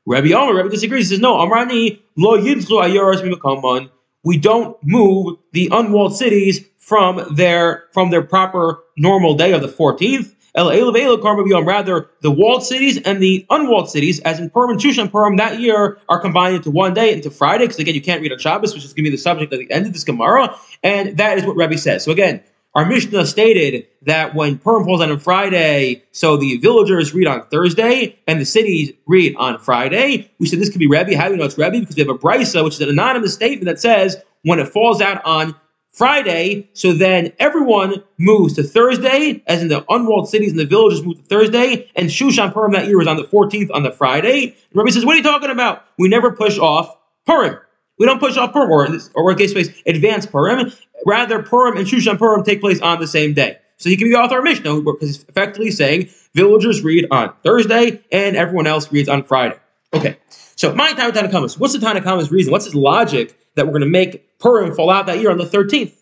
Rabbi 0.10 0.32
Omer, 0.32 0.56
Rabbi 0.56 0.70
disagrees. 0.70 1.10
He 1.10 1.16
says, 1.16 1.22
no, 1.22 1.36
Amrani, 1.36 2.02
lo 2.18 2.36
yidlu 2.36 2.82
ayoras 2.84 3.90
We 4.24 4.38
don't 4.38 4.76
move 4.84 5.38
the 5.54 5.70
unwalled 5.72 6.16
cities 6.16 6.66
from 6.78 7.36
their 7.36 7.86
from 7.94 8.10
their 8.10 8.24
proper 8.24 8.80
normal 8.98 9.36
day 9.36 9.54
of 9.54 9.62
the 9.62 9.68
14th. 9.68 10.34
Rather, 10.56 12.10
the 12.22 12.32
walled 12.32 12.64
cities 12.64 13.00
and 13.04 13.22
the 13.22 13.46
unwalled 13.52 13.92
cities, 13.92 14.20
as 14.22 14.40
in 14.40 14.50
Purim 14.50 14.72
and 14.72 14.80
Shushan 14.80 15.12
Purim, 15.12 15.38
that 15.38 15.60
year 15.60 16.00
are 16.10 16.20
combined 16.20 16.56
into 16.56 16.72
one 16.72 16.96
day, 16.96 17.14
into 17.14 17.30
Friday, 17.30 17.66
because 17.66 17.78
again, 17.78 17.94
you 17.94 18.02
can't 18.02 18.20
read 18.24 18.32
on 18.32 18.40
Shabbos, 18.40 18.74
which 18.74 18.84
is 18.84 18.94
going 18.94 19.06
to 19.06 19.12
be 19.12 19.16
the 19.16 19.22
subject 19.22 19.54
at 19.54 19.60
the 19.60 19.72
end 19.72 19.86
of 19.86 19.94
this 19.94 20.04
Gemara, 20.04 20.56
and 20.82 21.18
that 21.18 21.38
is 21.38 21.46
what 21.46 21.56
Rebbe 21.56 21.78
says. 21.78 22.04
So 22.04 22.12
again, 22.12 22.42
our 22.76 22.86
Mishnah 22.86 23.26
stated 23.26 23.88
that 24.04 24.36
when 24.36 24.60
Purim 24.60 24.86
falls 24.86 25.02
on 25.02 25.12
a 25.12 25.20
Friday, 25.20 26.04
so 26.12 26.38
the 26.38 26.58
villagers 26.58 27.14
read 27.14 27.28
on 27.28 27.48
Thursday 27.48 28.20
and 28.28 28.40
the 28.40 28.46
cities 28.46 28.92
read 29.08 29.36
on 29.38 29.58
Friday. 29.58 30.32
We 30.40 30.46
said 30.46 30.60
this 30.60 30.70
could 30.70 30.80
be 30.80 30.88
Rebbe. 30.88 31.18
How 31.18 31.26
do 31.26 31.32
we 31.32 31.38
know 31.38 31.46
it's 31.46 31.58
Rebbe? 31.58 31.80
Because 31.80 31.96
we 31.96 32.02
have 32.02 32.10
a 32.10 32.18
brisa, 32.18 32.64
which 32.64 32.76
is 32.76 32.82
an 32.82 32.90
anonymous 32.90 33.34
statement 33.34 33.66
that 33.66 33.80
says 33.80 34.18
when 34.44 34.60
it 34.60 34.68
falls 34.68 35.02
out 35.02 35.24
on 35.26 35.56
Friday, 35.92 36.70
so 36.74 36.94
then 36.94 37.34
everyone 37.40 38.04
moves 38.18 38.54
to 38.54 38.64
Thursday, 38.64 39.44
as 39.48 39.62
in 39.62 39.68
the 39.68 39.84
unwalled 39.90 40.30
cities 40.30 40.52
and 40.52 40.60
the 40.60 40.66
villages 40.66 41.04
move 41.04 41.18
to 41.18 41.24
Thursday, 41.24 41.90
and 41.96 42.10
Shushan 42.10 42.54
Purim 42.54 42.72
that 42.74 42.88
year 42.88 42.98
was 42.98 43.08
on 43.08 43.18
the 43.18 43.24
14th 43.24 43.72
on 43.74 43.84
the 43.84 43.92
Friday. 43.92 44.56
Rabbi 44.74 44.92
says, 44.92 45.06
What 45.06 45.16
are 45.16 45.18
you 45.18 45.24
talking 45.24 45.50
about? 45.50 45.84
We 45.98 46.08
never 46.08 46.32
push 46.32 46.60
off 46.60 46.96
Purim. 47.26 47.58
We 48.00 48.06
don't 48.06 48.20
push 48.20 48.38
off 48.38 48.54
Purim, 48.54 48.72
or, 48.72 48.88
or 49.14 49.32
in 49.32 49.38
case 49.38 49.52
space, 49.52 49.70
advance 49.86 50.26
Purim. 50.26 50.72
Rather, 51.06 51.44
Purim 51.44 51.78
and 51.78 51.86
Shushan 51.86 52.18
Purim 52.18 52.44
take 52.44 52.62
place 52.62 52.82
on 52.82 53.00
the 53.00 53.08
same 53.08 53.34
day. 53.34 53.58
So 53.78 53.90
he 53.90 53.98
can 53.98 54.10
be 54.10 54.16
author 54.16 54.40
of 54.40 54.44
Mishnah 54.44 54.82
because 54.82 55.10
he's 55.10 55.24
effectively 55.24 55.72
saying 55.72 56.10
villagers 56.34 56.84
read 56.84 57.08
on 57.12 57.34
Thursday 57.44 58.02
and 58.12 58.36
everyone 58.36 58.68
else 58.68 58.92
reads 58.92 59.08
on 59.08 59.24
Friday. 59.24 59.58
Okay, 59.94 60.18
so 60.56 60.74
my 60.76 60.94
time 60.94 61.12
Tanakhama's. 61.12 61.58
What's 61.58 61.74
the 61.74 61.80
Tanakhama's 61.80 62.32
reason? 62.32 62.52
What's 62.52 62.66
his 62.66 62.76
logic 62.76 63.38
that 63.56 63.66
we're 63.66 63.72
going 63.72 63.82
to 63.82 63.88
make 63.88 64.38
Purim 64.40 64.76
fall 64.76 64.90
out 64.90 65.06
that 65.06 65.20
year 65.20 65.32
on 65.32 65.38
the 65.38 65.46
13th? 65.46 65.94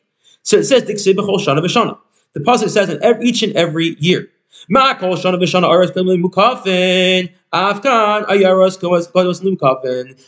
So 0.43 0.57
it 0.57 0.63
says, 0.63 0.83
The 0.83 0.93
pasuk 2.39 2.69
says 2.69 2.89
in 2.89 3.03
every, 3.03 3.27
each 3.27 3.43
and 3.43 3.55
every 3.55 3.95
year. 3.99 4.29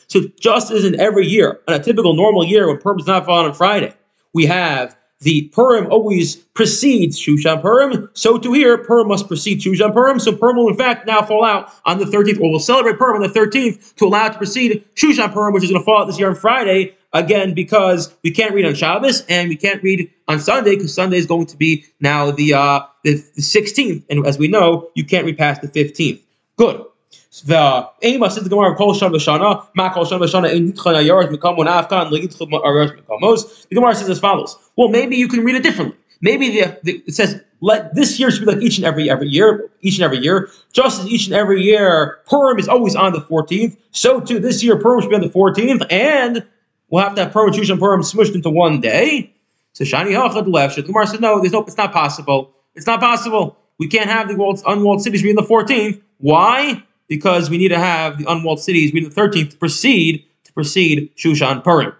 So 0.07 0.21
just 0.39 0.71
as 0.71 0.85
in 0.85 0.99
every 0.99 1.27
year, 1.27 1.59
on 1.67 1.75
a 1.75 1.83
typical 1.83 2.13
normal 2.13 2.45
year 2.45 2.67
when 2.67 2.77
Purim 2.77 2.97
does 2.97 3.07
not 3.07 3.25
fall 3.25 3.45
on 3.45 3.53
Friday, 3.53 3.93
we 4.33 4.45
have 4.45 4.95
the 5.21 5.49
Purim 5.49 5.91
always 5.91 6.37
precedes 6.37 7.19
Shushan 7.19 7.61
Purim. 7.61 8.09
So 8.13 8.37
to 8.37 8.53
here, 8.53 8.77
Purim 8.77 9.09
must 9.09 9.27
precede 9.27 9.59
Shushan 9.59 9.93
Purim. 9.93 10.19
So 10.19 10.33
Purim 10.33 10.55
will 10.55 10.69
in 10.69 10.77
fact 10.77 11.05
now 11.07 11.21
fall 11.21 11.43
out 11.43 11.73
on 11.85 11.99
the 11.99 12.05
13th, 12.05 12.39
or 12.39 12.51
we'll 12.51 12.59
celebrate 12.59 12.97
Purim 12.97 13.21
on 13.21 13.29
the 13.29 13.39
13th 13.39 13.95
to 13.95 14.05
allow 14.05 14.27
it 14.27 14.33
to 14.33 14.37
precede 14.37 14.85
Shushan 14.95 15.33
Purim, 15.33 15.53
which 15.53 15.63
is 15.63 15.71
going 15.71 15.81
to 15.81 15.85
fall 15.85 16.01
out 16.01 16.05
this 16.05 16.17
year 16.17 16.29
on 16.29 16.35
Friday, 16.35 16.95
again, 17.11 17.53
because 17.53 18.15
we 18.23 18.31
can't 18.31 18.53
read 18.53 18.65
on 18.65 18.75
Shabbos 18.75 19.25
and 19.27 19.49
we 19.49 19.57
can't 19.57 19.83
read 19.83 20.09
on 20.29 20.39
Sunday, 20.39 20.75
because 20.75 20.93
Sunday 20.93 21.17
is 21.17 21.25
going 21.25 21.47
to 21.47 21.57
be 21.57 21.85
now 21.99 22.31
the, 22.31 22.53
uh, 22.53 22.81
the, 23.03 23.15
the 23.15 23.41
16th. 23.41 24.05
And 24.09 24.25
as 24.25 24.37
we 24.37 24.47
know, 24.47 24.89
you 24.95 25.03
can't 25.03 25.25
read 25.25 25.37
past 25.37 25.61
the 25.61 25.67
15th. 25.67 26.21
Good. 26.55 26.85
The 27.45 27.89
aim 28.01 28.21
of 28.21 28.35
the 28.35 28.49
Gemara 28.49 28.75
Kol 28.75 28.93
Shana 28.93 29.11
B'Shana, 29.11 29.67
Ma 29.75 29.93
Kol 29.93 30.05
Shana 30.05 30.21
B'Shana, 30.21 30.53
Ein 30.53 30.73
Nitchan 30.73 30.93
Ayaret 30.95 31.29
Mekamo 31.29 31.59
Nafkan 31.59 32.11
Legitchum 32.11 32.51
Ayaret 32.51 33.01
Mekamos. 33.01 33.67
The 33.69 33.75
Gemara 33.75 33.95
says 33.95 34.09
as 34.09 34.19
follows. 34.19 34.57
Well, 34.75 34.89
maybe 34.89 35.15
you 35.15 35.27
can 35.27 35.43
read 35.43 35.55
it 35.55 35.63
differently. 35.63 35.97
Maybe 36.21 36.49
the, 36.49 36.79
the, 36.83 37.03
it 37.07 37.13
says 37.13 37.41
let 37.61 37.95
this 37.95 38.19
year 38.19 38.31
should 38.31 38.45
be 38.45 38.53
like 38.53 38.61
each 38.61 38.77
and 38.77 38.85
every 38.85 39.09
every 39.09 39.27
year, 39.27 39.69
each 39.81 39.95
and 39.95 40.03
every 40.03 40.19
year. 40.19 40.49
Just 40.73 41.01
as 41.01 41.07
each 41.07 41.27
and 41.27 41.35
every 41.35 41.61
year 41.61 42.19
Purim 42.25 42.59
is 42.59 42.67
always 42.67 42.95
on 42.95 43.13
the 43.13 43.21
14th, 43.21 43.77
so 43.91 44.19
too 44.19 44.39
this 44.39 44.63
year 44.63 44.77
Purim 44.77 45.01
should 45.01 45.09
be 45.09 45.15
on 45.15 45.21
the 45.21 45.29
14th, 45.29 45.85
and 45.91 46.45
we'll 46.89 47.03
have 47.03 47.15
to 47.15 47.23
have 47.23 47.33
Purim, 47.33 47.53
Shushan 47.53 47.79
Purim 47.79 48.01
smushed 48.01 48.35
into 48.35 48.49
one 48.49 48.81
day. 48.81 49.33
So 49.73 49.83
Shani 49.83 50.11
Hachad 50.11 50.51
left. 50.51 50.75
The 50.75 50.83
Gemara 50.83 51.07
said 51.07 51.21
no, 51.21 51.39
there's 51.39 51.53
no, 51.53 51.63
it's 51.63 51.77
not 51.77 51.93
possible. 51.93 52.53
It's 52.75 52.87
not 52.87 52.99
possible. 52.99 53.57
We 53.77 53.87
can't 53.87 54.09
have 54.09 54.27
the 54.27 54.63
unwalled 54.67 55.01
cities 55.01 55.23
reading 55.23 55.37
the 55.37 55.47
14th. 55.47 56.01
Why? 56.17 56.83
Because 57.09 57.49
we 57.49 57.57
need 57.57 57.69
to 57.69 57.79
have 57.79 58.17
the 58.17 58.31
unwalled 58.31 58.61
cities 58.61 58.93
reading 58.93 59.09
the 59.09 59.15
13th 59.15 59.51
to 59.51 59.57
proceed 59.57 60.25
to 60.45 60.53
proceed 60.53 61.11
Shushan 61.17 61.63
Purim. 61.63 61.93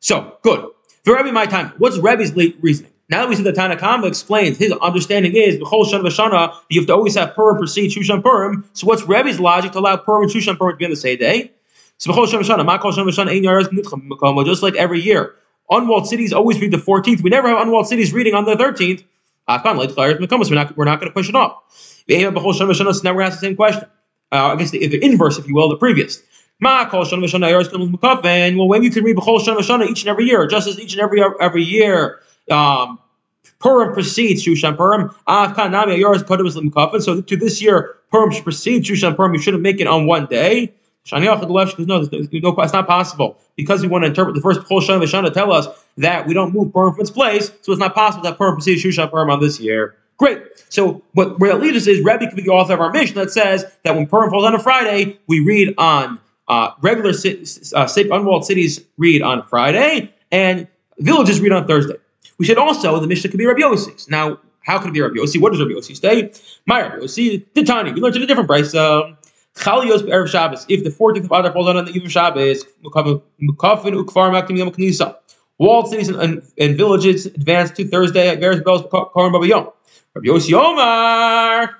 So, 0.00 0.36
good. 0.42 0.70
For 1.04 1.16
Rebbe, 1.16 1.32
my 1.32 1.46
time, 1.46 1.72
what's 1.78 1.98
Rebbe's 1.98 2.36
late 2.36 2.56
reasoning? 2.60 2.92
Now 3.10 3.22
that 3.22 3.30
we 3.30 3.36
see 3.36 3.42
the 3.42 3.52
Tanakhama 3.52 4.06
explains, 4.06 4.58
his 4.58 4.70
understanding 4.72 5.34
is 5.34 5.56
B'chol 5.56 5.86
Shana 5.86 6.02
V'Shana, 6.02 6.54
you 6.68 6.80
have 6.80 6.86
to 6.88 6.94
always 6.94 7.14
have 7.14 7.34
Purim 7.34 7.56
precede 7.56 7.90
Shushan 7.90 8.22
Purim. 8.22 8.68
So 8.74 8.86
what's 8.86 9.04
Rebbe's 9.04 9.40
logic 9.40 9.72
to 9.72 9.78
allow 9.78 9.96
Purim 9.96 10.24
and 10.24 10.30
Shushan 10.30 10.58
Purim 10.58 10.74
to 10.74 10.78
be 10.78 10.84
on 10.84 10.90
the 10.90 10.96
same 10.96 11.18
day? 11.18 11.50
So 11.96 12.12
B'chol 12.12 12.26
Shana 12.26 12.42
V'Shana, 12.42 12.78
Ma'kol 12.78 12.92
Shana 12.92 13.08
V'Shana, 13.10 14.44
just 14.44 14.62
like 14.62 14.76
every 14.76 15.00
year. 15.00 15.34
Unwalled 15.70 16.06
cities 16.06 16.34
always 16.34 16.60
read 16.60 16.70
the 16.70 16.76
14th. 16.76 17.22
We 17.22 17.30
never 17.30 17.48
have 17.48 17.60
unwalled 17.62 17.88
cities 17.88 18.12
reading 18.12 18.34
on 18.34 18.44
the 18.44 18.54
13th. 18.54 19.04
We're 19.48 20.54
not, 20.54 20.76
we're 20.76 20.84
not 20.84 21.00
going 21.00 21.10
to 21.10 21.14
push 21.14 21.30
it 21.30 21.34
off. 21.34 21.62
Now 22.08 22.16
we're 22.16 22.30
going 22.30 22.44
to 22.44 23.22
ask 23.22 23.40
the 23.40 23.46
same 23.46 23.56
question 23.56 23.88
uh, 24.32 24.52
I 24.52 24.56
guess 24.56 24.70
the, 24.70 24.86
the, 24.86 25.04
inverse, 25.04 25.38
if 25.38 25.46
you 25.48 25.54
will, 25.54 25.68
the 25.68 25.76
previous. 25.76 26.22
Ma 26.60 26.88
kol 26.88 27.04
shana 27.04 27.24
v'shana 27.24 28.56
Well, 28.56 28.68
when 28.68 28.82
you 28.82 28.90
can 28.90 29.04
read 29.04 29.16
b'chol 29.16 29.40
shana 29.40 29.58
v'shana 29.58 29.88
each 29.88 30.02
and 30.02 30.08
every 30.08 30.26
year, 30.26 30.46
just 30.46 30.68
as 30.68 30.78
each 30.78 30.92
and 30.92 31.00
every 31.00 31.22
every 31.40 31.62
year, 31.62 32.20
um, 32.50 32.98
Purim 33.60 33.92
precedes 33.92 34.44
Shushan 34.44 34.76
Purim. 34.76 35.10
So 37.02 37.20
to 37.20 37.36
this 37.36 37.62
year, 37.62 37.96
Purim 38.10 38.30
should 38.30 38.44
precede 38.44 38.84
Shushan 38.84 39.16
Purim. 39.16 39.34
You 39.34 39.40
shouldn't 39.40 39.62
make 39.62 39.80
it 39.80 39.86
on 39.86 40.06
one 40.06 40.26
day. 40.26 40.72
Shaniach 41.06 41.40
the 41.40 41.46
left 41.46 41.78
no, 41.78 42.02
no, 42.02 42.60
it's 42.60 42.72
not 42.72 42.86
possible 42.86 43.38
because 43.56 43.80
we 43.80 43.88
want 43.88 44.04
to 44.04 44.08
interpret 44.08 44.34
the 44.34 44.42
first 44.42 44.60
B'chol 44.60 44.82
Shana 44.82 45.02
v'shana 45.02 45.32
tell 45.32 45.52
us 45.52 45.66
that 45.96 46.26
we 46.26 46.34
don't 46.34 46.52
move 46.52 46.72
Purim 46.72 46.92
from 46.92 47.00
its 47.00 47.10
place, 47.10 47.50
so 47.62 47.72
it's 47.72 47.80
not 47.80 47.94
possible 47.94 48.24
that 48.24 48.36
Purim 48.36 48.54
precedes 48.54 48.84
Shushan 48.84 49.10
Purim 49.10 49.30
on 49.30 49.40
this 49.40 49.58
year. 49.58 49.96
Great. 50.18 50.42
So 50.68 51.02
what 51.12 51.38
where 51.38 51.52
that 51.52 51.60
leads 51.60 51.76
us 51.76 51.86
is 51.86 52.04
Rebbe 52.04 52.26
could 52.26 52.36
be 52.36 52.42
the 52.42 52.50
author 52.50 52.74
of 52.74 52.80
our 52.80 52.90
Mishnah 52.90 53.24
that 53.24 53.30
says 53.30 53.64
that 53.84 53.94
when 53.94 54.06
Purim 54.06 54.30
falls 54.30 54.44
on 54.44 54.54
a 54.54 54.58
Friday, 54.58 55.18
we 55.28 55.40
read 55.40 55.74
on 55.78 56.18
uh, 56.48 56.72
regular 56.82 57.10
uh, 57.10 57.88
unwalled 57.96 58.44
cities 58.44 58.80
read 58.96 59.22
on 59.22 59.46
Friday, 59.46 60.12
and 60.32 60.66
villages 60.98 61.40
read 61.40 61.52
on 61.52 61.66
Thursday. 61.66 61.96
We 62.38 62.46
should 62.46 62.58
also 62.58 62.98
the 63.00 63.06
Mishnah 63.06 63.30
could 63.30 63.38
be 63.38 63.46
Rabbi 63.46 63.60
Yossi's. 63.60 64.08
Now, 64.08 64.38
how 64.60 64.78
could 64.78 64.90
it 64.90 64.92
be 64.92 65.00
Rabbi 65.00 65.16
Yossi? 65.16 65.40
What 65.40 65.52
does 65.52 65.60
Rabbi 65.60 65.72
Yossi 65.72 65.96
say? 65.96 66.32
My 66.66 66.82
Rabbi 66.82 66.96
Yossi, 66.96 67.46
Titani. 67.54 67.94
We 67.94 68.00
learned 68.00 68.16
in 68.16 68.22
a 68.22 68.26
different 68.26 68.50
brisa. 68.50 68.74
Uh, 68.74 69.14
Chalios 69.56 70.02
erev 70.02 70.28
Shabbos. 70.28 70.66
If 70.68 70.84
the 70.84 70.90
14th 70.90 71.24
of 71.24 71.32
Adar 71.32 71.52
falls 71.52 71.68
on 71.68 71.84
the 71.84 71.90
eve 71.92 72.04
of 72.04 72.12
Shabbos, 72.12 72.64
mukafin 72.84 73.22
ukfar 73.42 74.30
maktim 74.30 74.56
yom. 74.56 75.14
Walled 75.58 75.88
cities 75.88 76.08
and, 76.08 76.20
and, 76.20 76.42
and, 76.58 76.76
villages 76.76 77.26
advance 77.26 77.72
to 77.72 77.88
Thursday 77.88 78.28
at 78.28 78.38
various 78.38 78.62
bells, 78.62 78.82
Karim 78.92 79.32
Baba 79.32 79.44
Yom. 79.44 79.70
Rabbi 80.18 80.28
Yossi 80.28 80.52
Omar. 80.52 81.78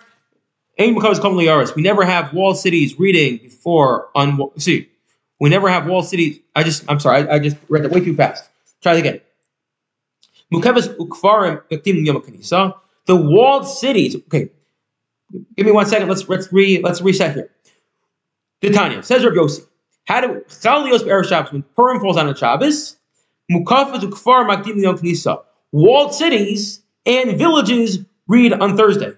We 1.75 1.83
never 1.83 2.05
have 2.05 2.33
walled 2.33 2.57
cities 2.57 2.97
reading 2.99 3.39
before 3.39 4.09
on 4.15 4.39
see. 4.59 4.89
We 5.41 5.51
never 5.51 5.69
have 5.69 5.87
walled 5.87 6.07
cities. 6.07 6.39
I 6.55 6.63
just 6.63 6.85
I'm 6.89 7.01
sorry, 7.01 7.29
I, 7.29 7.35
I 7.35 7.41
just 7.41 7.57
read 7.69 7.83
that 7.85 7.91
way 7.91 8.01
too 8.01 8.15
fast. 8.15 8.49
Try 8.81 8.95
it 8.95 9.01
again. 9.01 9.21
The 10.51 10.95
walled 13.17 13.67
cities. 13.67 14.15
Okay, 14.15 14.51
give 15.57 15.67
me 15.67 15.73
one 15.73 15.87
second. 15.87 16.09
Let's 16.09 16.29
let's 16.29 16.53
re 16.53 16.81
let's 16.83 17.01
reset 17.01 17.35
here. 17.35 17.51
The 18.61 18.71
Tanya 18.71 19.03
says 19.03 19.25
Rabbi 19.25 19.37
Yossi. 19.37 19.67
How 20.05 20.21
do 20.21 20.45
Chalios 20.49 21.29
Shabbos 21.29 21.53
when 21.53 21.63
Purim 21.63 21.99
falls 22.01 22.17
on 22.17 22.29
a 22.29 22.37
Shabbos? 22.37 22.97
Mukafas 23.51 24.01
ukfar 24.01 24.49
makdim 24.49 24.81
yom. 24.81 24.97
Walled 25.73 26.15
cities 26.15 26.83
and 27.05 27.37
villages 27.37 27.99
read 28.29 28.53
on 28.53 28.77
Thursday. 28.77 29.13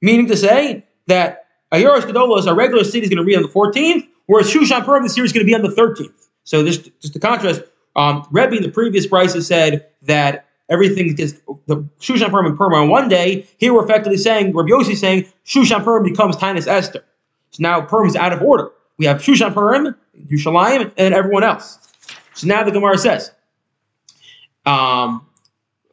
Meaning 0.00 0.28
to 0.28 0.36
say 0.36 0.86
that 1.06 1.46
Ayoros 1.72 2.02
Gedolos, 2.02 2.46
our 2.46 2.54
regular 2.54 2.84
city, 2.84 3.04
is 3.04 3.08
going 3.08 3.18
to 3.18 3.24
read 3.24 3.36
on 3.36 3.42
the 3.42 3.48
14th, 3.48 4.06
whereas 4.26 4.50
Shushan 4.52 4.84
Purim 4.84 5.02
this 5.02 5.16
year 5.16 5.24
is 5.24 5.32
going 5.32 5.44
to 5.44 5.50
be 5.50 5.54
on 5.54 5.62
the 5.62 5.68
13th. 5.68 6.28
So 6.44 6.64
just, 6.64 6.90
just 7.00 7.14
to 7.14 7.18
contrast, 7.18 7.62
um, 7.96 8.26
Rebbe 8.30 8.56
in 8.56 8.62
the 8.62 8.70
previous 8.70 9.06
brisas 9.06 9.44
said 9.44 9.86
that 10.02 10.46
everything 10.68 11.16
is 11.18 11.40
the 11.66 11.88
Shushan 12.00 12.30
Purim 12.30 12.46
and 12.46 12.56
Purim 12.56 12.74
on 12.74 12.88
one 12.88 13.08
day. 13.08 13.46
Here 13.58 13.72
we're 13.72 13.84
effectively 13.84 14.18
saying, 14.18 14.54
Rabbi 14.54 14.70
Yossi 14.70 14.96
saying, 14.96 15.26
Shushan 15.46 15.82
Purim 15.84 16.04
becomes 16.04 16.36
Tainus 16.36 16.66
Esther. 16.66 17.04
So 17.50 17.58
now 17.60 17.80
Purim 17.82 18.08
is 18.08 18.16
out 18.16 18.32
of 18.32 18.42
order. 18.42 18.70
We 18.98 19.06
have 19.06 19.18
Shushan 19.18 19.52
Purim, 19.52 19.94
Yushalayim, 20.30 20.92
and 20.96 21.14
everyone 21.14 21.44
else. 21.44 21.78
So 22.34 22.46
now 22.46 22.64
the 22.64 22.70
Gemara 22.70 22.98
says, 22.98 23.30
um, 24.64 25.26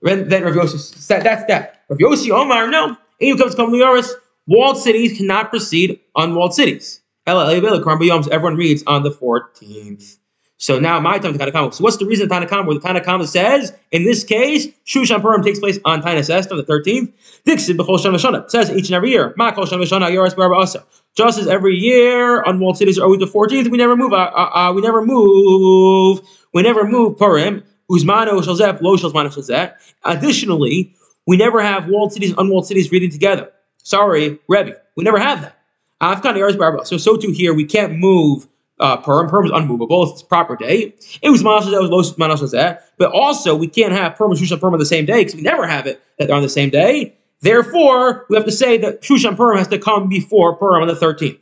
then 0.02 0.30
Rav 0.30 0.54
Yossi 0.54 0.80
said, 0.80 1.24
that's 1.24 1.46
that. 1.48 1.79
Rav 1.90 1.98
Yossi 1.98 2.30
Omar, 2.30 2.68
no. 2.68 2.96
Anyone 3.20 3.40
comes 3.40 3.56
to 3.56 3.78
Yoris, 3.78 4.14
walled 4.48 4.78
cities 4.78 5.18
cannot 5.18 5.50
precede 5.50 6.00
unwalled 6.16 6.54
cities. 6.54 7.02
Everyone 7.28 8.56
reads 8.56 8.84
on 8.88 9.04
the 9.04 9.12
14th. 9.12 10.18
So 10.62 10.78
now 10.78 11.00
my 11.00 11.18
time 11.20 11.38
to 11.38 11.40
Tanakama. 11.40 11.74
So 11.74 11.84
what's 11.84 11.98
the 11.98 12.06
reason 12.06 12.28
Tanakama 12.28 12.68
where 12.68 12.78
the 12.78 12.86
Tanakama 12.86 13.26
says, 13.26 13.74
in 13.92 14.04
this 14.04 14.26
case, 14.26 14.68
Shushan 14.86 15.22
Purim 15.22 15.42
takes 15.42 15.58
place 15.58 15.80
on 15.86 16.02
Tainus 16.02 16.52
on 16.52 16.58
the 16.58 16.64
13th? 16.64 17.14
Dixit 17.46 17.78
B'chol 17.78 17.98
Shana 17.98 18.16
Shana. 18.16 18.50
Says 18.50 18.70
each 18.72 18.88
and 18.88 18.96
every 18.96 19.10
year. 19.10 19.34
Ma 19.38 19.54
Kol 19.54 19.66
Shana 19.66 19.84
Shana 19.84 20.36
Barba 20.36 20.56
Asa. 20.56 20.86
Just 21.16 21.40
as 21.40 21.48
every 21.48 21.76
year, 21.76 22.42
unwalled 22.42 22.78
cities 22.78 23.00
are 23.00 23.06
always 23.06 23.20
the 23.20 23.26
14th, 23.26 23.72
we 23.72 23.78
never 23.78 23.96
move. 23.96 24.12
Uh, 24.12 24.18
uh, 24.36 24.50
uh, 24.54 24.74
we 24.74 24.82
never 24.82 25.04
move. 25.04 26.20
We 26.54 26.62
never 26.62 26.86
move 26.86 27.18
Purim 27.18 27.64
Uzmano 27.90 28.42
Shalzep, 28.42 28.82
Lo 28.82 28.98
Shalzmano 28.98 29.34
Shalzep. 29.34 29.76
Additionally, 30.04 30.94
we 31.30 31.38
never 31.38 31.62
have 31.62 31.88
walled 31.88 32.12
cities 32.12 32.32
and 32.32 32.40
unwalled 32.40 32.66
cities 32.66 32.92
reading 32.92 33.12
together. 33.12 33.52
Sorry, 33.84 34.40
Rebbe, 34.48 34.78
we 34.96 35.04
never 35.04 35.20
have 35.20 35.42
that. 35.42 35.60
Afghan 36.02 36.34
Barba. 36.58 36.88
So, 36.88 36.98
so 36.98 37.18
too 37.18 37.30
here, 37.30 37.54
we 37.54 37.66
can't 37.66 38.00
move 38.00 38.48
uh, 38.80 38.98
Purim. 38.98 39.30
Purim 39.30 39.46
is 39.46 39.52
unmovable. 39.54 40.12
It's 40.12 40.24
proper 40.24 40.56
day. 40.56 40.96
It 41.22 41.30
was 41.30 41.44
Manas 41.44 41.70
that 41.70 41.80
was 41.80 41.92
Lo 41.92 42.02
Manas 42.18 42.50
that. 42.50 42.90
But 42.98 43.12
also, 43.12 43.56
we 43.56 43.68
can't 43.68 43.92
have 43.92 44.16
Purim 44.16 44.32
and 44.32 44.40
Shushan 44.40 44.60
Purim 44.60 44.74
on 44.74 44.80
the 44.80 44.88
same 44.88 45.06
day 45.06 45.20
because 45.20 45.36
we 45.36 45.44
never 45.44 45.68
have 45.68 45.86
it 45.86 46.02
that 46.18 46.26
they're 46.26 46.36
on 46.36 46.42
the 46.42 46.50
same 46.50 46.72
day. 46.72 47.14
Therefore, 47.42 48.26
we 48.28 48.36
have 48.36 48.46
to 48.46 48.52
say 48.52 48.78
that 48.78 49.04
Shushan 49.04 49.38
Purim 49.38 49.60
has 49.60 49.68
to 49.68 49.78
come 49.78 50.10
before 50.10 50.56
Purim 50.56 50.82
on 50.82 50.88
the 50.88 50.96
13th. 50.96 51.38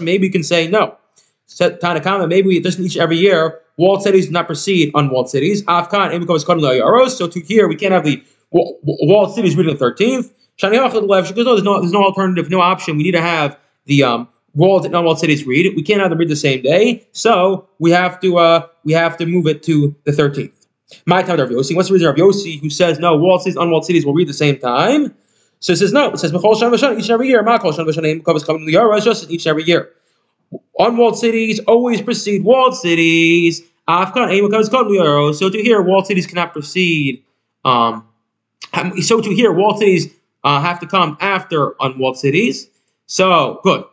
Maybe 0.00 0.26
you 0.26 0.32
can 0.32 0.42
say 0.44 0.68
no. 0.68 0.96
Tanakama, 1.48 2.28
maybe 2.28 2.56
it 2.56 2.62
doesn't 2.62 2.84
each 2.84 2.96
every 2.96 3.16
year. 3.16 3.62
Walled 3.78 4.02
cities 4.02 4.26
do 4.26 4.32
not 4.32 4.46
precede 4.46 4.90
unwalled 4.94 5.28
cities. 5.28 5.62
Afkan, 5.64 6.14
it 6.14 6.20
becomes 6.20 6.44
Yaros. 6.44 7.10
So 7.10 7.28
to 7.28 7.40
here, 7.40 7.68
we 7.68 7.76
can't 7.76 7.92
have 7.92 8.04
the 8.04 8.22
walled 8.50 9.34
cities 9.34 9.56
reading 9.56 9.76
the 9.76 9.84
13th. 9.84 10.30
Because 10.58 10.72
no, 10.72 11.54
there's 11.54 11.62
no, 11.62 11.80
there's 11.80 11.92
no 11.92 12.02
alternative, 12.02 12.48
no 12.48 12.60
option. 12.60 12.96
We 12.96 13.02
need 13.02 13.12
to 13.12 13.20
have 13.20 13.58
the 13.84 14.02
um, 14.02 14.28
walled 14.54 14.86
and 14.86 14.94
unwalled 14.94 15.18
cities 15.18 15.46
read. 15.46 15.74
We 15.76 15.82
can't 15.82 16.00
have 16.00 16.10
them 16.10 16.18
read 16.18 16.30
the 16.30 16.36
same 16.36 16.62
day. 16.62 17.06
So 17.12 17.68
we 17.78 17.90
have 17.90 18.18
to 18.20 18.38
uh, 18.38 18.66
we 18.84 18.92
have 18.92 19.16
to 19.18 19.26
move 19.26 19.46
it 19.46 19.62
to 19.64 19.94
the 20.04 20.12
13th. 20.12 20.52
My 21.04 21.22
time 21.22 21.38
Rav 21.38 21.50
Yossi. 21.50 21.74
What's 21.74 21.88
the 21.88 21.94
reason 21.94 22.08
Rav 22.08 22.16
Yossi 22.16 22.60
who 22.60 22.70
says 22.70 22.98
no, 22.98 23.16
walled 23.16 23.42
cities, 23.42 23.56
unwalled 23.56 23.84
cities 23.84 24.06
will 24.06 24.14
read 24.14 24.28
the 24.28 24.34
same 24.34 24.58
time? 24.58 25.14
So 25.60 25.72
it 25.72 25.76
says 25.76 25.92
no. 25.92 26.12
It 26.12 26.18
says 26.18 26.32
each 26.32 26.42
and 26.42 27.10
every 27.10 27.28
year. 27.28 27.42
Shana 27.42 28.46
coming 28.46 28.66
to 28.66 28.72
the 28.72 28.90
It's 28.94 29.04
just 29.04 29.30
each 29.30 29.46
and 29.46 29.50
every 29.50 29.64
year. 29.64 29.90
Unwalled 30.78 31.18
cities 31.18 31.58
always 31.60 32.00
precede 32.02 32.44
walled 32.44 32.76
cities. 32.76 33.62
Afghan 33.88 34.28
So 35.34 35.50
to 35.50 35.62
hear 35.62 35.80
walled 35.82 36.06
cities 36.06 36.26
cannot 36.26 36.52
proceed. 36.52 37.24
Um, 37.64 38.06
so 39.00 39.20
to 39.20 39.34
hear 39.34 39.52
walled 39.52 39.78
cities 39.78 40.08
uh, 40.44 40.60
have 40.60 40.80
to 40.80 40.86
come 40.86 41.16
after 41.20 41.74
unwalled 41.80 42.18
cities. 42.18 42.68
So 43.06 43.60
good. 43.62 43.84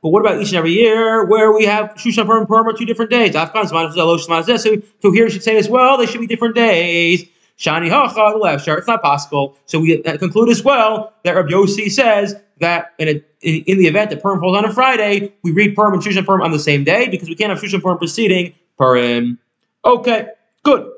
But 0.00 0.10
what 0.10 0.20
about 0.20 0.40
each 0.40 0.48
and 0.48 0.56
every 0.56 0.72
year 0.72 1.24
where 1.26 1.52
we 1.52 1.64
have 1.64 1.94
Shushan 1.94 2.24
Purim 2.24 2.46
Purim 2.46 2.68
are 2.68 2.72
two 2.72 2.84
different 2.84 3.10
days? 3.10 3.34
Afghan 3.34 3.66
So 3.66 4.76
to 4.76 5.12
here 5.12 5.28
should 5.28 5.42
say 5.42 5.56
as 5.56 5.68
well, 5.68 5.98
they 5.98 6.06
should 6.06 6.20
be 6.20 6.26
different 6.26 6.54
days. 6.54 7.24
Shani 7.58 7.90
Hacha, 7.90 8.32
the 8.32 8.38
left 8.38 8.68
It's 8.68 8.86
not 8.86 9.02
possible. 9.02 9.56
So 9.66 9.80
we 9.80 10.02
uh, 10.04 10.16
conclude 10.16 10.48
as 10.48 10.62
well 10.62 11.12
that 11.24 11.32
Rabbi 11.32 11.50
Yossi 11.50 11.90
says 11.90 12.36
that 12.60 12.94
in, 12.98 13.08
a, 13.08 13.12
in, 13.40 13.64
in, 13.66 13.78
the 13.78 13.88
event 13.88 14.10
that 14.10 14.22
Purim 14.22 14.40
falls 14.40 14.56
on 14.56 14.64
a 14.64 14.72
Friday, 14.72 15.32
we 15.42 15.50
read 15.50 15.74
Purim 15.74 15.94
and 15.94 16.02
Shushan 16.02 16.24
Purim 16.24 16.40
on 16.40 16.52
the 16.52 16.58
same 16.58 16.84
day 16.84 17.08
because 17.08 17.28
we 17.28 17.34
can't 17.34 17.50
have 17.50 17.60
Shushan 17.60 17.82
Purim 17.82 17.98
preceding 17.98 18.54
Purim. 18.76 19.38
Okay, 19.84 20.28
good. 20.62 20.92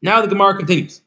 Now 0.00 0.22
the 0.22 0.28
Gemara 0.28 0.56
continues. 0.56 1.02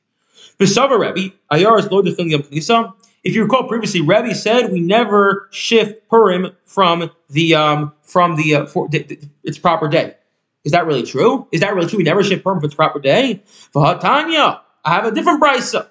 Visava 0.60 0.98
Rebbe, 0.98 1.36
Ayar 1.52 1.80
is 1.80 1.92
Lord 1.92 2.08
Yom 2.08 2.94
If 3.24 3.36
you 3.36 3.44
recall 3.44 3.68
previously, 3.68 4.02
Rebbe 4.02 4.34
said 4.36 4.72
we 4.72 4.80
never 4.80 5.48
shift 5.52 6.08
Purim 6.08 6.56
from 6.66 7.10
the 7.30 7.56
um, 7.56 7.94
from 8.04 8.36
the, 8.36 8.56
uh, 8.56 8.66
for, 8.66 8.88
the, 8.90 9.04
the, 9.04 9.20
its 9.44 9.58
proper 9.58 9.88
day. 9.88 10.16
Is 10.64 10.72
that 10.72 10.86
really 10.86 11.04
true? 11.04 11.48
Is 11.52 11.62
that 11.62 11.74
really 11.76 11.88
true? 11.88 11.98
We 11.98 12.04
never 12.04 12.24
shift 12.24 12.44
Purim 12.44 12.60
for 12.60 12.66
its 12.66 12.76
proper 12.76 13.00
day. 13.00 13.44
Tanya, 13.74 14.62
I 14.88 14.92
have 14.92 15.06
a 15.06 15.12
different 15.12 15.44
brisa. 15.44 15.90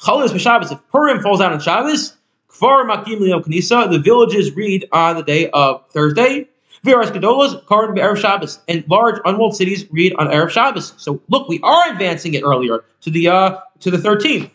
Chalas 0.00 0.28
b'Shabbos. 0.28 0.70
If 0.70 0.78
Purim 0.92 1.20
falls 1.20 1.40
out 1.40 1.52
on 1.52 1.58
Shabbos, 1.58 2.16
Kfar 2.48 2.88
Makim 2.88 3.18
Knisa, 3.18 3.90
the 3.90 3.98
villages 3.98 4.54
read 4.54 4.88
on 4.92 5.16
the 5.16 5.24
day 5.24 5.50
of 5.50 5.90
Thursday. 5.90 6.48
Viras 6.84 7.10
Gedolas, 7.10 7.66
Karan 7.66 7.96
Erev 7.96 8.16
Shabbos, 8.16 8.60
and 8.68 8.84
large 8.88 9.20
unwalled 9.24 9.56
cities 9.56 9.86
read 9.90 10.14
on 10.18 10.28
Erev 10.28 10.50
Shabbos. 10.50 10.94
So 10.98 11.20
look, 11.28 11.48
we 11.48 11.58
are 11.64 11.90
advancing 11.90 12.34
it 12.34 12.44
earlier 12.44 12.84
to 13.00 13.10
the 13.10 13.26
uh, 13.26 13.58
to 13.80 13.90
the 13.90 13.96
13th. 13.96 14.52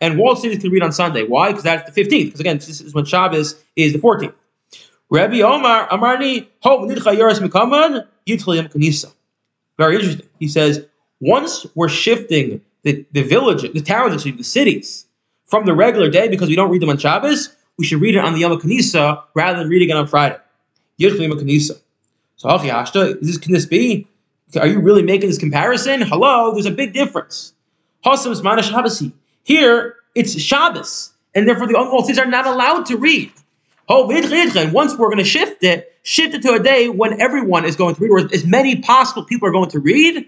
And 0.00 0.18
walled 0.18 0.38
cities 0.38 0.60
can 0.60 0.70
read 0.70 0.84
on 0.84 0.92
Sunday. 0.92 1.24
Why? 1.24 1.48
Because 1.48 1.64
that's 1.64 1.92
the 1.92 2.00
15th. 2.00 2.24
Because 2.26 2.40
again, 2.40 2.58
this 2.58 2.80
is 2.80 2.94
when 2.94 3.06
Shabbos 3.06 3.60
is 3.74 3.92
the 3.92 3.98
14th. 3.98 4.34
Rabbi 5.10 5.40
Omar 5.40 5.88
Amarni 5.88 6.46
Hope 6.60 6.88
Nidcha 6.88 7.12
Yaras 7.16 7.40
Mikaman 7.40 8.06
Yitchayim 8.24 8.72
Kanisa. 8.72 9.12
Very 9.76 9.96
interesting. 9.96 10.28
He 10.38 10.46
says 10.46 10.86
once 11.20 11.66
we're 11.74 11.88
shifting 11.88 12.60
the, 12.82 13.06
the 13.12 13.22
village, 13.22 13.62
the 13.72 13.80
towns, 13.80 14.14
actually 14.14 14.32
the 14.32 14.44
cities, 14.44 15.06
from 15.46 15.66
the 15.66 15.74
regular 15.74 16.08
day 16.08 16.28
because 16.28 16.48
we 16.48 16.56
don't 16.56 16.70
read 16.70 16.82
them 16.82 16.90
on 16.90 16.98
Shabbos, 16.98 17.54
we 17.76 17.84
should 17.84 18.00
read 18.00 18.14
it 18.14 18.24
on 18.24 18.32
the 18.32 18.40
Yom 18.40 18.58
Kanisa 18.58 19.22
rather 19.34 19.58
than 19.58 19.68
reading 19.68 19.90
it 19.90 19.96
on 19.96 20.06
Friday. 20.06 20.38
Yitchayim 20.98 21.32
Kanisa. 21.32 21.80
So 22.36 22.48
is 22.48 23.18
this 23.20 23.38
can 23.38 23.52
this 23.52 23.66
be? 23.66 24.06
Are 24.58 24.66
you 24.66 24.80
really 24.80 25.02
making 25.02 25.28
this 25.28 25.38
comparison? 25.38 26.02
Hello, 26.02 26.52
there's 26.52 26.66
a 26.66 26.70
big 26.70 26.92
difference. 26.92 27.52
Here 29.42 29.96
it's 30.14 30.40
Shabbos, 30.40 31.12
and 31.34 31.46
therefore 31.46 31.66
the 31.66 31.78
unwalled 31.78 32.06
cities 32.06 32.18
are 32.18 32.26
not 32.26 32.46
allowed 32.46 32.86
to 32.86 32.96
read. 32.96 33.32
Oh, 33.88 34.10
and 34.10 34.72
once 34.72 34.96
we're 34.96 35.08
going 35.08 35.18
to 35.18 35.24
shift 35.24 35.62
it, 35.64 35.92
shift 36.02 36.34
it 36.34 36.42
to 36.42 36.52
a 36.54 36.58
day 36.58 36.88
when 36.88 37.20
everyone 37.20 37.64
is 37.64 37.76
going 37.76 37.94
to 37.96 38.00
read, 38.00 38.10
or 38.10 38.18
as 38.32 38.46
many 38.46 38.76
possible 38.80 39.24
people 39.24 39.48
are 39.48 39.52
going 39.52 39.70
to 39.70 39.80
read, 39.80 40.26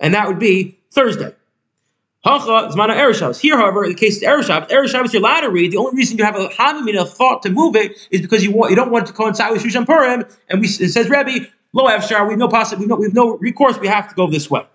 and 0.00 0.14
that 0.14 0.28
would 0.28 0.38
be 0.38 0.78
Thursday. 0.90 1.34
Hacha 2.24 2.70
zmana 2.72 2.96
erev 2.96 3.40
Here, 3.40 3.58
however, 3.58 3.84
in 3.84 3.90
the 3.90 3.96
case 3.96 4.16
of 4.16 4.22
erev 4.22 4.46
Shabbos, 4.46 4.70
erev 4.70 4.88
Shabbos 4.88 5.12
you're 5.12 5.20
allowed 5.20 5.40
to 5.40 5.50
read. 5.50 5.72
The 5.72 5.76
only 5.76 5.94
reason 5.94 6.16
you 6.16 6.24
have 6.24 6.36
a 6.36 6.48
havamina, 6.48 7.06
thought 7.06 7.42
to 7.42 7.50
move 7.50 7.76
it, 7.76 7.98
is 8.10 8.22
because 8.22 8.42
you 8.42 8.50
want 8.50 8.70
you 8.70 8.76
don't 8.76 8.90
want 8.90 9.04
it 9.04 9.06
to 9.08 9.12
coincide 9.12 9.52
with 9.52 9.62
Shushan 9.62 9.84
Purim. 9.84 10.24
And 10.48 10.60
we 10.60 10.66
it 10.66 10.90
says 10.90 11.10
Rebbe, 11.10 11.46
lo 11.74 11.86
efshar, 11.86 12.24
we 12.26 12.32
have 12.32 12.38
no 12.38 12.48
possible, 12.48 12.82
we, 12.82 12.86
no, 12.86 12.96
we 12.96 13.06
have 13.06 13.14
no 13.14 13.36
recourse. 13.36 13.78
We 13.78 13.88
have 13.88 14.08
to 14.08 14.14
go 14.14 14.30
this 14.30 14.50
way. 14.50 14.66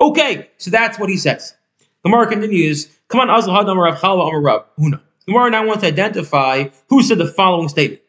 Okay, 0.00 0.50
so 0.58 0.70
that's 0.70 0.98
what 0.98 1.08
he 1.08 1.16
says. 1.16 1.54
The 1.78 2.10
Gemara 2.10 2.26
continues. 2.26 2.88
Come 3.08 3.20
on, 3.20 3.28
Azal 3.28 3.56
Hadam 3.56 3.80
Rav 3.80 3.98
Chelbo 3.98 4.28
Amar 4.28 4.40
Rav 4.40 4.64
Huna. 4.76 5.00
Gemara 5.26 5.50
now 5.50 5.66
wants 5.66 5.82
to 5.82 5.88
identify 5.88 6.68
who 6.88 7.02
said 7.02 7.18
the 7.18 7.26
following 7.26 7.68
statement. 7.68 8.02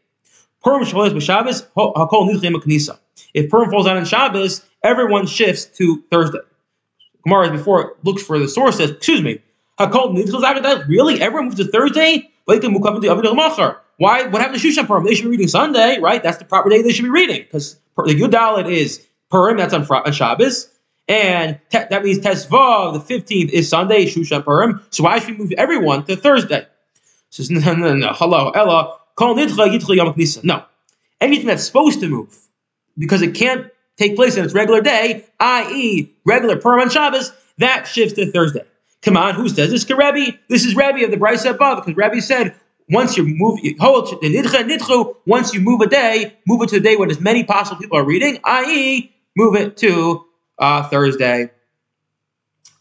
Purim 0.63 0.84
Shabbos 0.86 1.13
b'Shabbos 1.13 1.68
hakol. 1.78 2.98
If 3.34 3.50
Purim 3.50 3.70
falls 3.70 3.88
out 3.88 3.98
on 3.98 4.06
Shabbos, 4.06 4.65
everyone 4.84 5.28
shifts 5.28 5.65
to 5.78 6.04
Thursday. 6.12 6.39
Gemara 7.28 7.52
before 7.52 7.82
it 7.82 7.88
looks 8.04 8.24
for 8.24 8.40
the 8.40 8.48
source 8.48 8.78
says, 8.78 8.92
excuse 8.92 9.22
me, 9.22 9.42
hakol 9.80 10.88
Really, 10.88 11.22
everyone 11.22 11.46
moves 11.46 11.58
to 11.58 11.66
Thursday? 11.66 12.30
Why? 12.46 14.24
What 14.28 14.42
happened 14.42 14.62
to 14.62 14.68
Shushan 14.68 14.88
Purim? 14.88 15.06
They 15.06 15.16
should 15.16 15.26
be 15.26 15.32
reading 15.32 15.48
Sunday, 15.48 16.00
right? 16.00 16.24
That's 16.24 16.38
the 16.38 16.46
proper 16.46 16.70
day 16.70 16.82
they 16.82 16.92
should 16.92 17.04
be 17.04 17.10
reading 17.10 17.42
because 17.42 17.78
the 17.98 18.13
Yudalit 18.13 18.72
is 18.72 19.06
Purim. 19.30 19.58
That's 19.58 19.74
on, 19.74 19.84
on 19.84 20.12
Shabbos. 20.13 20.70
And 21.10 21.60
te- 21.70 21.86
that 21.90 22.04
means 22.04 22.20
Tesvav, 22.20 23.08
the 23.08 23.16
15th, 23.16 23.50
is 23.50 23.70
Sunday, 23.70 24.06
Shushan 24.06 24.44
Purim. 24.44 24.82
So 24.90 25.04
why 25.04 25.20
should 25.20 25.32
we 25.32 25.38
move 25.38 25.52
everyone 25.54 26.06
to 26.06 26.16
Thursday? 26.16 26.66
Says, 27.30 27.50
no, 27.50 27.60
no, 27.74 27.94
no, 27.94 28.13
hello, 28.13 28.52
Ella, 28.52 28.98
No. 30.44 30.63
Anything 31.20 31.48
that's 31.48 31.63
supposed 31.63 32.00
to 32.02 32.08
move, 32.08 32.38
because 32.98 33.22
it 33.22 33.36
can't 33.36 33.72
take 33.98 34.16
place 34.16 34.38
in 34.38 34.46
its 34.46 34.54
regular 34.54 34.82
day, 34.82 35.26
i.e., 35.40 36.14
regular 36.26 36.58
Purim 36.58 36.82
on 36.82 36.90
Shabbos, 36.90 37.32
that 37.58 37.88
shifts 37.88 38.16
to 38.16 38.32
Thursday. 38.32 38.64
Come 39.02 39.18
on, 39.18 39.36
who 39.36 39.50
says 39.50 39.72
this? 39.72 39.90
Rebbe. 39.90 40.38
This 40.50 40.66
is 40.66 40.76
Rebbe 40.76 41.04
of 41.06 41.12
the 41.12 41.18
brisa 41.18 41.52
above, 41.52 41.84
because 41.84 41.98
Rebbe 41.98 42.22
said, 42.22 42.56
once 42.90 43.18
you 43.18 43.26
move, 43.26 43.62
the 43.62 45.16
once 45.26 45.54
you 45.54 45.60
move 45.60 45.82
a 45.82 45.88
day, 45.88 46.38
move 46.46 46.62
it 46.62 46.70
to 46.70 46.78
a 46.78 46.80
day 46.80 46.96
when 46.96 47.12
as 47.12 47.20
many 47.20 47.44
possible 47.44 47.80
people 47.80 47.98
are 47.98 48.06
reading, 48.06 48.40
i.e., 48.44 49.14
move 49.36 49.56
it 49.56 49.78
to 49.78 50.26
uh, 50.58 50.84
Thursday. 50.84 51.52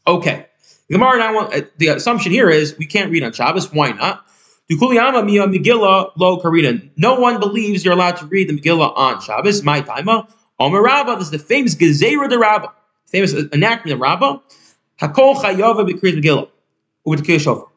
Okay. 0.07 0.47
The 0.89 0.95
Gemara 0.95 1.19
now, 1.19 1.39
uh, 1.39 1.61
the 1.79 1.89
assumption 1.89 2.31
here 2.31 2.49
is 2.49 2.79
we 2.79 2.87
can't 2.87 3.11
read 3.11 3.25
on 3.25 3.33
Shabbos. 3.33 3.73
Why 3.73 3.91
not? 3.91 4.25
Lo. 4.71 6.91
No 6.97 7.21
one 7.21 7.41
believes 7.41 7.85
you're 7.85 7.95
allowed 7.95 8.17
to 8.17 8.27
read 8.27 8.49
the 8.49 8.59
Megillah 8.59 8.97
on 8.97 9.21
Shabbos. 9.21 9.63
My 9.63 9.81
timer. 9.81 10.27
Omer 10.59 10.83
Rabbah. 10.83 11.17
This 11.17 11.27
is 11.27 11.31
the 11.33 11.39
famous 11.39 11.75
Gezerah 11.75 12.31
de 12.31 12.39
Rabbah, 12.39 12.69
famous 13.07 13.35
enactment 13.35 13.95
of 13.95 14.01
Rabbah. 14.01 14.39
Hakol 15.01 15.37
chayava 15.37 15.87
b'kriyat 15.89 16.23
Megillah 16.23 16.49
the 17.05 17.39
shofar. 17.39 17.69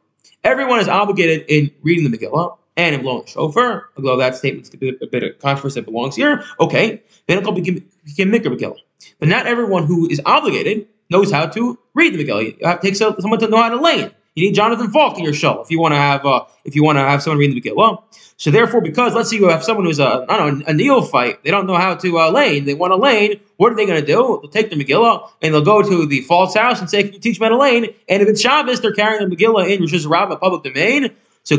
Everyone 0.44 0.80
is 0.80 0.88
obligated 0.88 1.46
in 1.50 1.72
reading 1.82 2.10
the 2.10 2.18
Megillah 2.18 2.58
and 2.78 2.96
in 2.96 3.02
blowing 3.02 3.24
the 3.24 3.28
shofar. 3.28 3.90
Although 3.98 4.18
that 4.18 4.36
statement's 4.36 4.74
a 4.74 4.78
bit, 4.78 5.02
a 5.02 5.08
bit 5.08 5.24
of 5.24 5.40
controversy 5.40 5.82
that 5.82 5.86
belongs 5.92 6.16
here. 6.16 6.46
Okay, 6.60 7.04
then 7.28 7.40
it'll 7.40 7.52
become 7.52 7.84
mikra 8.06 8.58
Megillah. 8.58 8.78
But 9.20 9.28
not 9.28 9.46
everyone 9.46 9.86
who 9.86 10.10
is 10.10 10.22
obligated 10.26 10.88
knows 11.10 11.32
how 11.32 11.48
to 11.48 11.78
read 11.94 12.14
the 12.14 12.24
Megillah. 12.24 12.58
It 12.62 12.82
takes 12.82 13.00
someone 13.00 13.40
to 13.40 13.48
know 13.50 13.62
how 13.62 13.70
to 13.70 13.82
lay 13.82 14.10
You 14.36 14.46
need 14.46 14.56
Jonathan 14.56 14.92
Falk 14.92 15.18
in 15.18 15.24
your 15.24 15.34
show 15.34 15.62
if 15.62 15.72
you 15.72 15.80
want 15.80 15.94
to 15.94 15.98
have 15.98 16.26
uh, 16.26 16.46
if 16.64 16.76
you 16.76 16.84
want 16.84 16.98
to 16.98 17.02
have 17.02 17.22
someone 17.22 17.40
read 17.40 17.52
the 17.52 17.62
Megillah. 17.62 18.04
So 18.38 18.52
therefore, 18.52 18.82
because 18.82 19.14
let's 19.14 19.30
say 19.30 19.38
you 19.38 19.50
have 19.50 19.64
someone 19.64 19.86
who's 19.86 20.00
a 20.00 20.26
I 20.30 20.38
don't 20.38 20.60
know 20.60 20.66
a 20.68 20.74
neophyte, 20.74 21.44
they 21.44 21.52
don't 21.52 21.68
know 21.68 21.76
how 21.76 21.96
to 21.96 22.20
uh, 22.20 22.32
lane. 22.32 22.66
They 22.66 22.74
want 22.74 22.92
to 22.92 22.96
lane. 22.96 23.40
What 23.58 23.72
are 23.72 23.76
they 23.76 23.86
going 23.86 24.00
to 24.00 24.06
do? 24.06 24.40
They'll 24.42 24.52
take 24.52 24.70
the 24.70 24.76
Megillah 24.76 25.30
and 25.42 25.54
they'll 25.54 25.62
go 25.62 25.82
to 25.82 26.06
the 26.06 26.22
false 26.22 26.56
house 26.56 26.80
and 26.80 26.90
say, 26.90 27.04
"Can 27.04 27.14
you 27.14 27.20
teach 27.20 27.40
me 27.40 27.46
how 27.46 27.50
to 27.50 27.58
lane?" 27.58 27.88
And 28.08 28.22
if 28.22 28.30
it's 28.30 28.42
Shabbos, 28.42 28.82
they're 28.82 28.94
carrying 28.94 29.28
the 29.28 29.36
Megillah 29.36 29.70
in 29.70 29.84
is 29.84 30.06
a 30.06 30.10
public 30.10 30.64
domain. 30.64 31.16
So 31.44 31.58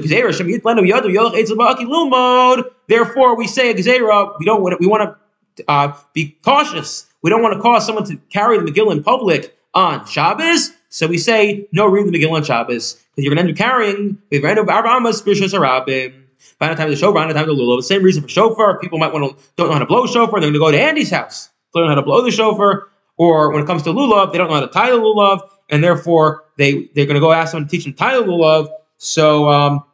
Therefore, 2.89 3.37
we 3.37 3.47
say 3.47 3.75
Gezerah, 3.75 4.35
we 4.39 4.45
don't 4.45 4.63
want 4.63 4.73
to, 4.73 4.77
we 4.79 4.87
want 4.87 5.17
to 5.57 5.65
uh, 5.69 5.97
be 6.13 6.39
cautious 6.45 7.11
we 7.23 7.31
don't 7.31 7.43
want 7.43 7.55
to 7.55 7.61
cause 7.61 7.85
someone 7.85 8.05
to 8.07 8.17
carry 8.31 8.59
the 8.59 8.65
Megillah 8.65 8.93
in 8.93 9.03
public 9.03 9.57
on 9.75 10.07
Shabbos. 10.07 10.71
So 10.91 11.07
we 11.07 11.19
say, 11.19 11.69
no, 11.73 11.87
read 11.87 12.07
the 12.07 12.11
Megillah 12.11 12.33
on 12.33 12.45
Shabbos, 12.45 12.95
because 12.95 13.25
you're 13.25 13.35
going 13.35 13.47
to 13.47 13.49
end 13.49 13.53
up 13.53 13.57
carrying 13.57 14.19
the 14.31 14.45
end 14.45 14.59
of 14.59 14.67
Arbamas, 14.67 15.23
Bishas 15.25 15.55
Arabim. 15.55 16.15
By 16.59 16.69
the 16.69 16.75
time 16.75 16.91
the 16.91 16.97
shofar, 16.97 17.15
by 17.15 17.29
the 17.29 17.35
time 17.35 17.47
the 17.47 17.55
lulav. 17.55 17.79
The 17.79 17.85
same 17.85 18.03
reason 18.03 18.23
for 18.23 18.29
shofar. 18.29 18.79
People 18.81 18.99
might 18.99 19.13
want 19.13 19.39
to 19.39 19.45
don't 19.57 19.69
know 19.69 19.75
how 19.75 19.79
to 19.79 19.87
blow 19.87 20.07
shofar. 20.07 20.41
They're 20.41 20.51
going 20.51 20.55
to 20.55 20.59
go 20.59 20.71
to 20.71 20.81
Andy's 20.81 21.11
house, 21.11 21.49
learn 21.75 21.89
how 21.89 21.95
to 21.95 22.03
blow 22.03 22.23
the 22.23 22.31
shofar. 22.31 22.89
Or 23.17 23.53
when 23.53 23.63
it 23.63 23.67
comes 23.67 23.83
to 23.85 23.91
lulav, 23.91 24.33
they 24.33 24.39
don't 24.39 24.49
know 24.49 24.55
how 24.55 24.61
to 24.61 24.69
tie 24.69 24.91
the 24.91 24.97
lulav, 24.97 25.41
and 25.69 25.85
therefore 25.85 26.45
they 26.59 26.91
they're 26.95 27.07
going 27.07 27.15
to 27.15 27.21
go 27.21 27.33
ask 27.33 27.53
someone 27.53 27.69
to 27.69 27.71
teach 27.71 27.85
them 27.85 27.93
to 27.93 27.99
tie 27.99 28.19
the 28.19 28.25
lulav. 28.25 28.69
So 28.97 29.49
um, 29.49 29.85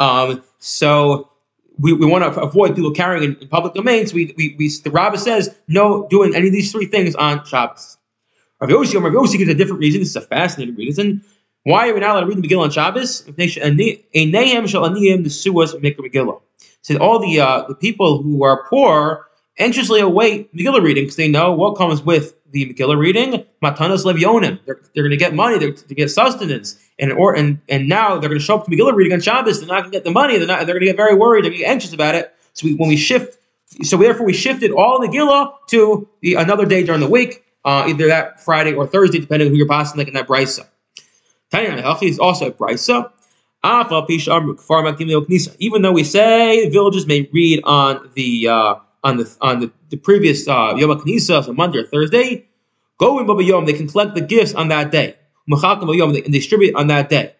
um, 0.00 0.42
so 0.58 1.30
we, 1.78 1.92
we 1.92 2.06
want 2.06 2.22
to 2.32 2.40
avoid 2.40 2.74
people 2.74 2.92
carrying 2.92 3.22
in, 3.24 3.36
in 3.40 3.48
public 3.48 3.74
domains. 3.74 4.14
We, 4.14 4.34
we, 4.36 4.56
we, 4.58 4.68
the 4.82 4.90
Rabbah 4.90 5.18
says 5.18 5.54
no 5.68 6.06
doing 6.08 6.34
any 6.34 6.46
of 6.46 6.52
these 6.52 6.72
three 6.72 6.86
things 6.86 7.14
on 7.14 7.44
Shabbos. 7.44 7.98
Rav 8.60 8.70
Yossi, 8.70 9.02
Rav 9.02 9.12
Yossi 9.12 9.38
gives 9.38 9.50
a 9.50 9.54
different 9.54 9.80
reason. 9.80 10.00
This 10.00 10.10
is 10.10 10.16
a 10.16 10.20
fascinating 10.20 10.76
reason. 10.76 11.22
Why 11.64 11.88
are 11.88 11.94
we 11.94 12.00
not 12.00 12.10
allowed 12.10 12.20
to 12.20 12.26
read 12.26 12.42
the 12.42 12.48
Megillah 12.48 12.62
on 12.62 12.70
Shabbos? 12.70 13.22
Einayim 13.22 14.68
shall 14.68 14.88
aniyim 14.88 15.24
the 15.24 15.30
suas 15.30 15.74
make 15.82 15.98
a 15.98 16.02
Megillah. 16.02 16.40
Said 16.82 16.98
all 16.98 17.18
the 17.18 17.40
uh, 17.40 17.66
the 17.66 17.74
people 17.74 18.22
who 18.22 18.44
are 18.44 18.64
poor 18.68 19.26
anxiously 19.58 20.00
await 20.00 20.54
Megillah 20.54 20.80
reading 20.80 21.04
because 21.04 21.16
they 21.16 21.28
know 21.28 21.52
what 21.52 21.76
comes 21.76 22.02
with 22.02 22.34
the 22.52 22.72
Megillah 22.72 22.96
reading. 22.96 23.44
Matanas 23.62 24.04
levionim. 24.04 24.60
They're, 24.64 24.80
they're 24.94 25.02
going 25.02 25.10
to 25.10 25.16
get 25.16 25.34
money. 25.34 25.58
They're 25.58 25.72
to 25.72 25.94
get 25.94 26.10
sustenance. 26.10 26.78
And 26.98 27.12
or 27.12 27.34
and 27.34 27.60
and 27.68 27.88
now 27.88 28.18
they're 28.18 28.30
going 28.30 28.38
to 28.38 28.44
show 28.44 28.58
up 28.58 28.64
to 28.66 28.70
Megillah 28.70 28.94
reading 28.94 29.12
on 29.12 29.20
Shabbos. 29.20 29.58
They're 29.58 29.68
not 29.68 29.80
going 29.80 29.90
to 29.90 29.96
get 29.96 30.04
the 30.04 30.12
money. 30.12 30.38
They're 30.38 30.46
not. 30.46 30.66
They're 30.66 30.76
going 30.76 30.80
to 30.80 30.86
get 30.86 30.96
very 30.96 31.14
worried. 31.14 31.44
They're 31.44 31.50
going 31.50 31.58
to 31.58 31.64
get 31.64 31.70
anxious 31.72 31.92
about 31.92 32.14
it. 32.14 32.32
So 32.52 32.68
we, 32.68 32.74
when 32.74 32.88
we 32.88 32.96
shift, 32.96 33.36
so 33.82 33.96
therefore 33.96 34.24
we 34.24 34.32
shifted 34.32 34.70
all 34.70 35.00
the 35.00 35.08
Megillah 35.08 35.52
to 35.70 36.08
the 36.22 36.34
another 36.34 36.64
day 36.64 36.84
during 36.84 37.00
the 37.00 37.10
week, 37.10 37.44
uh, 37.66 37.84
either 37.88 38.06
that 38.06 38.40
Friday 38.40 38.72
or 38.72 38.86
Thursday, 38.86 39.18
depending 39.18 39.48
on 39.48 39.52
who 39.52 39.58
you're 39.58 39.68
passing, 39.68 39.98
like 39.98 40.08
in 40.08 40.14
that 40.14 40.28
brisa. 40.28 40.66
Tanya 41.50 41.96
is 42.02 42.18
also 42.18 42.46
a 42.46 42.52
brisa. 42.52 43.10
Even 45.58 45.82
though 45.82 45.92
we 45.92 46.04
say 46.04 46.70
villages 46.70 47.06
may 47.06 47.28
read 47.32 47.60
on 47.64 48.10
the 48.14 48.48
uh, 48.48 48.74
on 49.02 49.16
the 49.16 49.36
on 49.40 49.60
the, 49.60 49.72
the 49.90 49.96
previous 49.96 50.46
uh, 50.46 50.74
Yom 50.76 50.90
HaKnisa, 50.90 51.44
so 51.44 51.52
Monday 51.52 51.80
or 51.80 51.86
Thursday, 51.86 52.46
go 52.98 53.18
in 53.18 53.26
Baba 53.26 53.42
Yom, 53.42 53.64
they 53.64 53.72
can 53.72 53.88
collect 53.88 54.14
the 54.14 54.20
gifts 54.20 54.54
on 54.54 54.68
that 54.68 54.92
day. 54.92 55.16
And 55.48 56.32
distribute 56.32 56.74
on 56.76 56.86
that 56.88 57.08
day. 57.08 57.34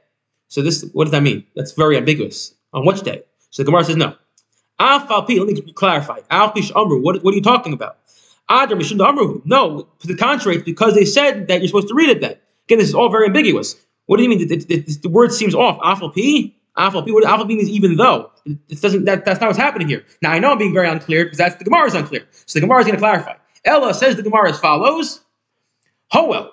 So 0.48 0.62
this, 0.62 0.84
what 0.92 1.04
does 1.04 1.12
that 1.12 1.22
mean? 1.22 1.44
That's 1.54 1.72
very 1.72 1.96
ambiguous. 1.96 2.54
On 2.72 2.84
which 2.84 3.02
day? 3.02 3.22
So 3.50 3.62
the 3.62 3.66
Gemara 3.66 3.84
says 3.84 3.96
no. 3.96 4.14
Let 4.78 5.08
me 5.28 5.72
clarify. 5.72 6.20
What, 6.30 7.24
what 7.24 7.32
are 7.32 7.36
you 7.36 7.42
talking 7.42 7.72
about? 7.72 7.98
No, 8.48 9.88
to 9.98 10.06
the 10.06 10.16
contrary, 10.16 10.58
it's 10.58 10.64
because 10.64 10.94
they 10.94 11.04
said 11.04 11.48
that 11.48 11.60
you're 11.60 11.68
supposed 11.68 11.88
to 11.88 11.94
read 11.94 12.10
it 12.10 12.20
then. 12.20 12.36
Again, 12.66 12.78
this 12.78 12.88
is 12.88 12.94
all 12.94 13.10
very 13.10 13.26
ambiguous. 13.26 13.76
What 14.06 14.18
do 14.18 14.22
you 14.22 14.28
mean? 14.28 14.46
The, 14.46 14.56
the, 14.56 14.80
the 15.02 15.08
word 15.08 15.32
seems 15.32 15.54
off. 15.54 15.80
Afal 15.80 16.14
P? 16.14 16.56
Afal 16.76 17.04
P? 17.04 17.10
What 17.12 17.24
Afal 17.24 17.48
P 17.48 17.56
means 17.56 17.68
even 17.68 17.96
though. 17.96 18.30
It 18.68 18.80
doesn't, 18.80 19.04
that, 19.06 19.24
that's 19.24 19.40
not 19.40 19.48
what's 19.48 19.58
happening 19.58 19.88
here. 19.88 20.04
Now, 20.22 20.30
I 20.30 20.38
know 20.38 20.52
I'm 20.52 20.58
being 20.58 20.72
very 20.72 20.88
unclear 20.88 21.24
because 21.24 21.38
that's 21.38 21.56
the 21.56 21.64
Gemara 21.64 21.86
is 21.86 21.94
unclear. 21.94 22.26
So 22.46 22.60
the 22.60 22.66
Gemara 22.66 22.80
is 22.80 22.86
going 22.86 22.96
to 22.96 23.00
clarify. 23.00 23.34
Ella 23.64 23.92
says 23.94 24.14
the 24.16 24.22
Gemara 24.22 24.50
as 24.50 24.60
follows. 24.60 25.20
For 26.12 26.44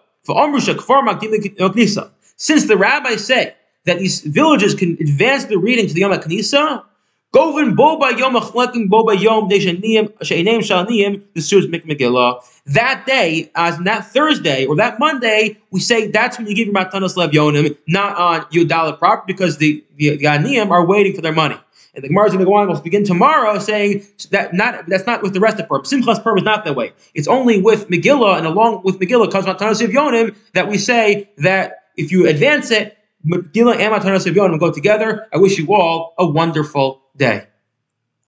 Since 2.36 2.66
the 2.66 2.78
rabbis 2.78 3.26
say 3.26 3.56
that 3.86 4.00
these 4.00 4.22
villages 4.22 4.74
can 4.74 4.98
advance 5.00 5.46
the 5.46 5.58
reading 5.58 5.88
to 5.88 5.94
the 5.94 6.00
Yom 6.02 6.12
HaKnisa, 6.12 6.84
Govin 7.34 7.76
bo 7.76 7.98
ba 7.98 8.16
yom 8.16 8.36
achlekim 8.36 8.90
bo 8.90 9.04
ba 9.04 9.18
yom 9.18 9.50
she'enem 9.50 10.08
shalniyim 10.22 11.24
the 11.34 11.42
Suez 11.42 11.66
Megillah. 11.66 12.44
That 12.68 13.06
day, 13.08 13.52
as 13.56 13.80
that 13.80 14.06
Thursday 14.06 14.68
or 14.68 14.76
that 14.76 15.00
Monday, 15.00 15.58
we 15.72 15.80
say 15.80 16.12
that's 16.12 16.38
when 16.38 16.46
you 16.46 16.56
give 16.56 16.68
your 16.68 16.76
matanos 16.76 17.18
lev 17.18 17.32
yonim, 17.32 17.76
not 17.88 18.18
on 18.18 18.42
Yudala 18.52 19.00
proper, 19.00 19.24
because 19.26 19.58
the 19.58 19.84
the, 19.98 20.18
the 20.18 20.26
aniyim 20.26 20.70
are 20.70 20.86
waiting 20.86 21.16
for 21.16 21.22
their 21.22 21.34
money. 21.34 21.58
And 21.96 22.04
the 22.04 22.08
Gemara 22.08 22.28
is 22.28 22.34
going 22.34 22.40
to 22.40 22.46
go 22.46 22.54
on. 22.56 22.68
We'll 22.68 22.82
begin 22.82 23.04
tomorrow 23.04 23.58
saying 23.58 24.06
that 24.30 24.54
not 24.54 24.86
that's 24.88 25.08
not 25.08 25.24
with 25.24 25.34
the 25.34 25.40
rest 25.40 25.60
of 25.60 25.68
Purim. 25.68 25.84
Simchas 25.84 26.22
Purim 26.22 26.38
is 26.38 26.44
not 26.44 26.66
that 26.66 26.76
way. 26.76 26.94
It's 27.16 27.28
only 27.28 27.62
with 27.62 27.88
Megillah 27.90 28.38
and 28.38 28.46
along 28.46 28.82
with 28.84 29.00
Megillah 29.00 29.32
comes 29.32 29.48
Matanos 29.48 29.84
of 29.84 29.90
Yonim 29.90 30.36
that 30.54 30.68
we 30.68 30.78
say 30.78 31.30
that 31.38 31.86
if 31.98 32.12
you 32.12 32.28
advance 32.28 32.70
it, 32.70 32.98
Megillah 33.26 33.78
and 33.78 33.94
Matanos 33.94 34.28
of 34.28 34.36
Yonim 34.36 34.60
go 34.60 34.72
together. 34.72 35.28
I 35.34 35.38
wish 35.38 35.58
you 35.58 35.74
all 35.74 36.14
a 36.18 36.28
wonderful 36.28 37.03
day. 37.16 37.48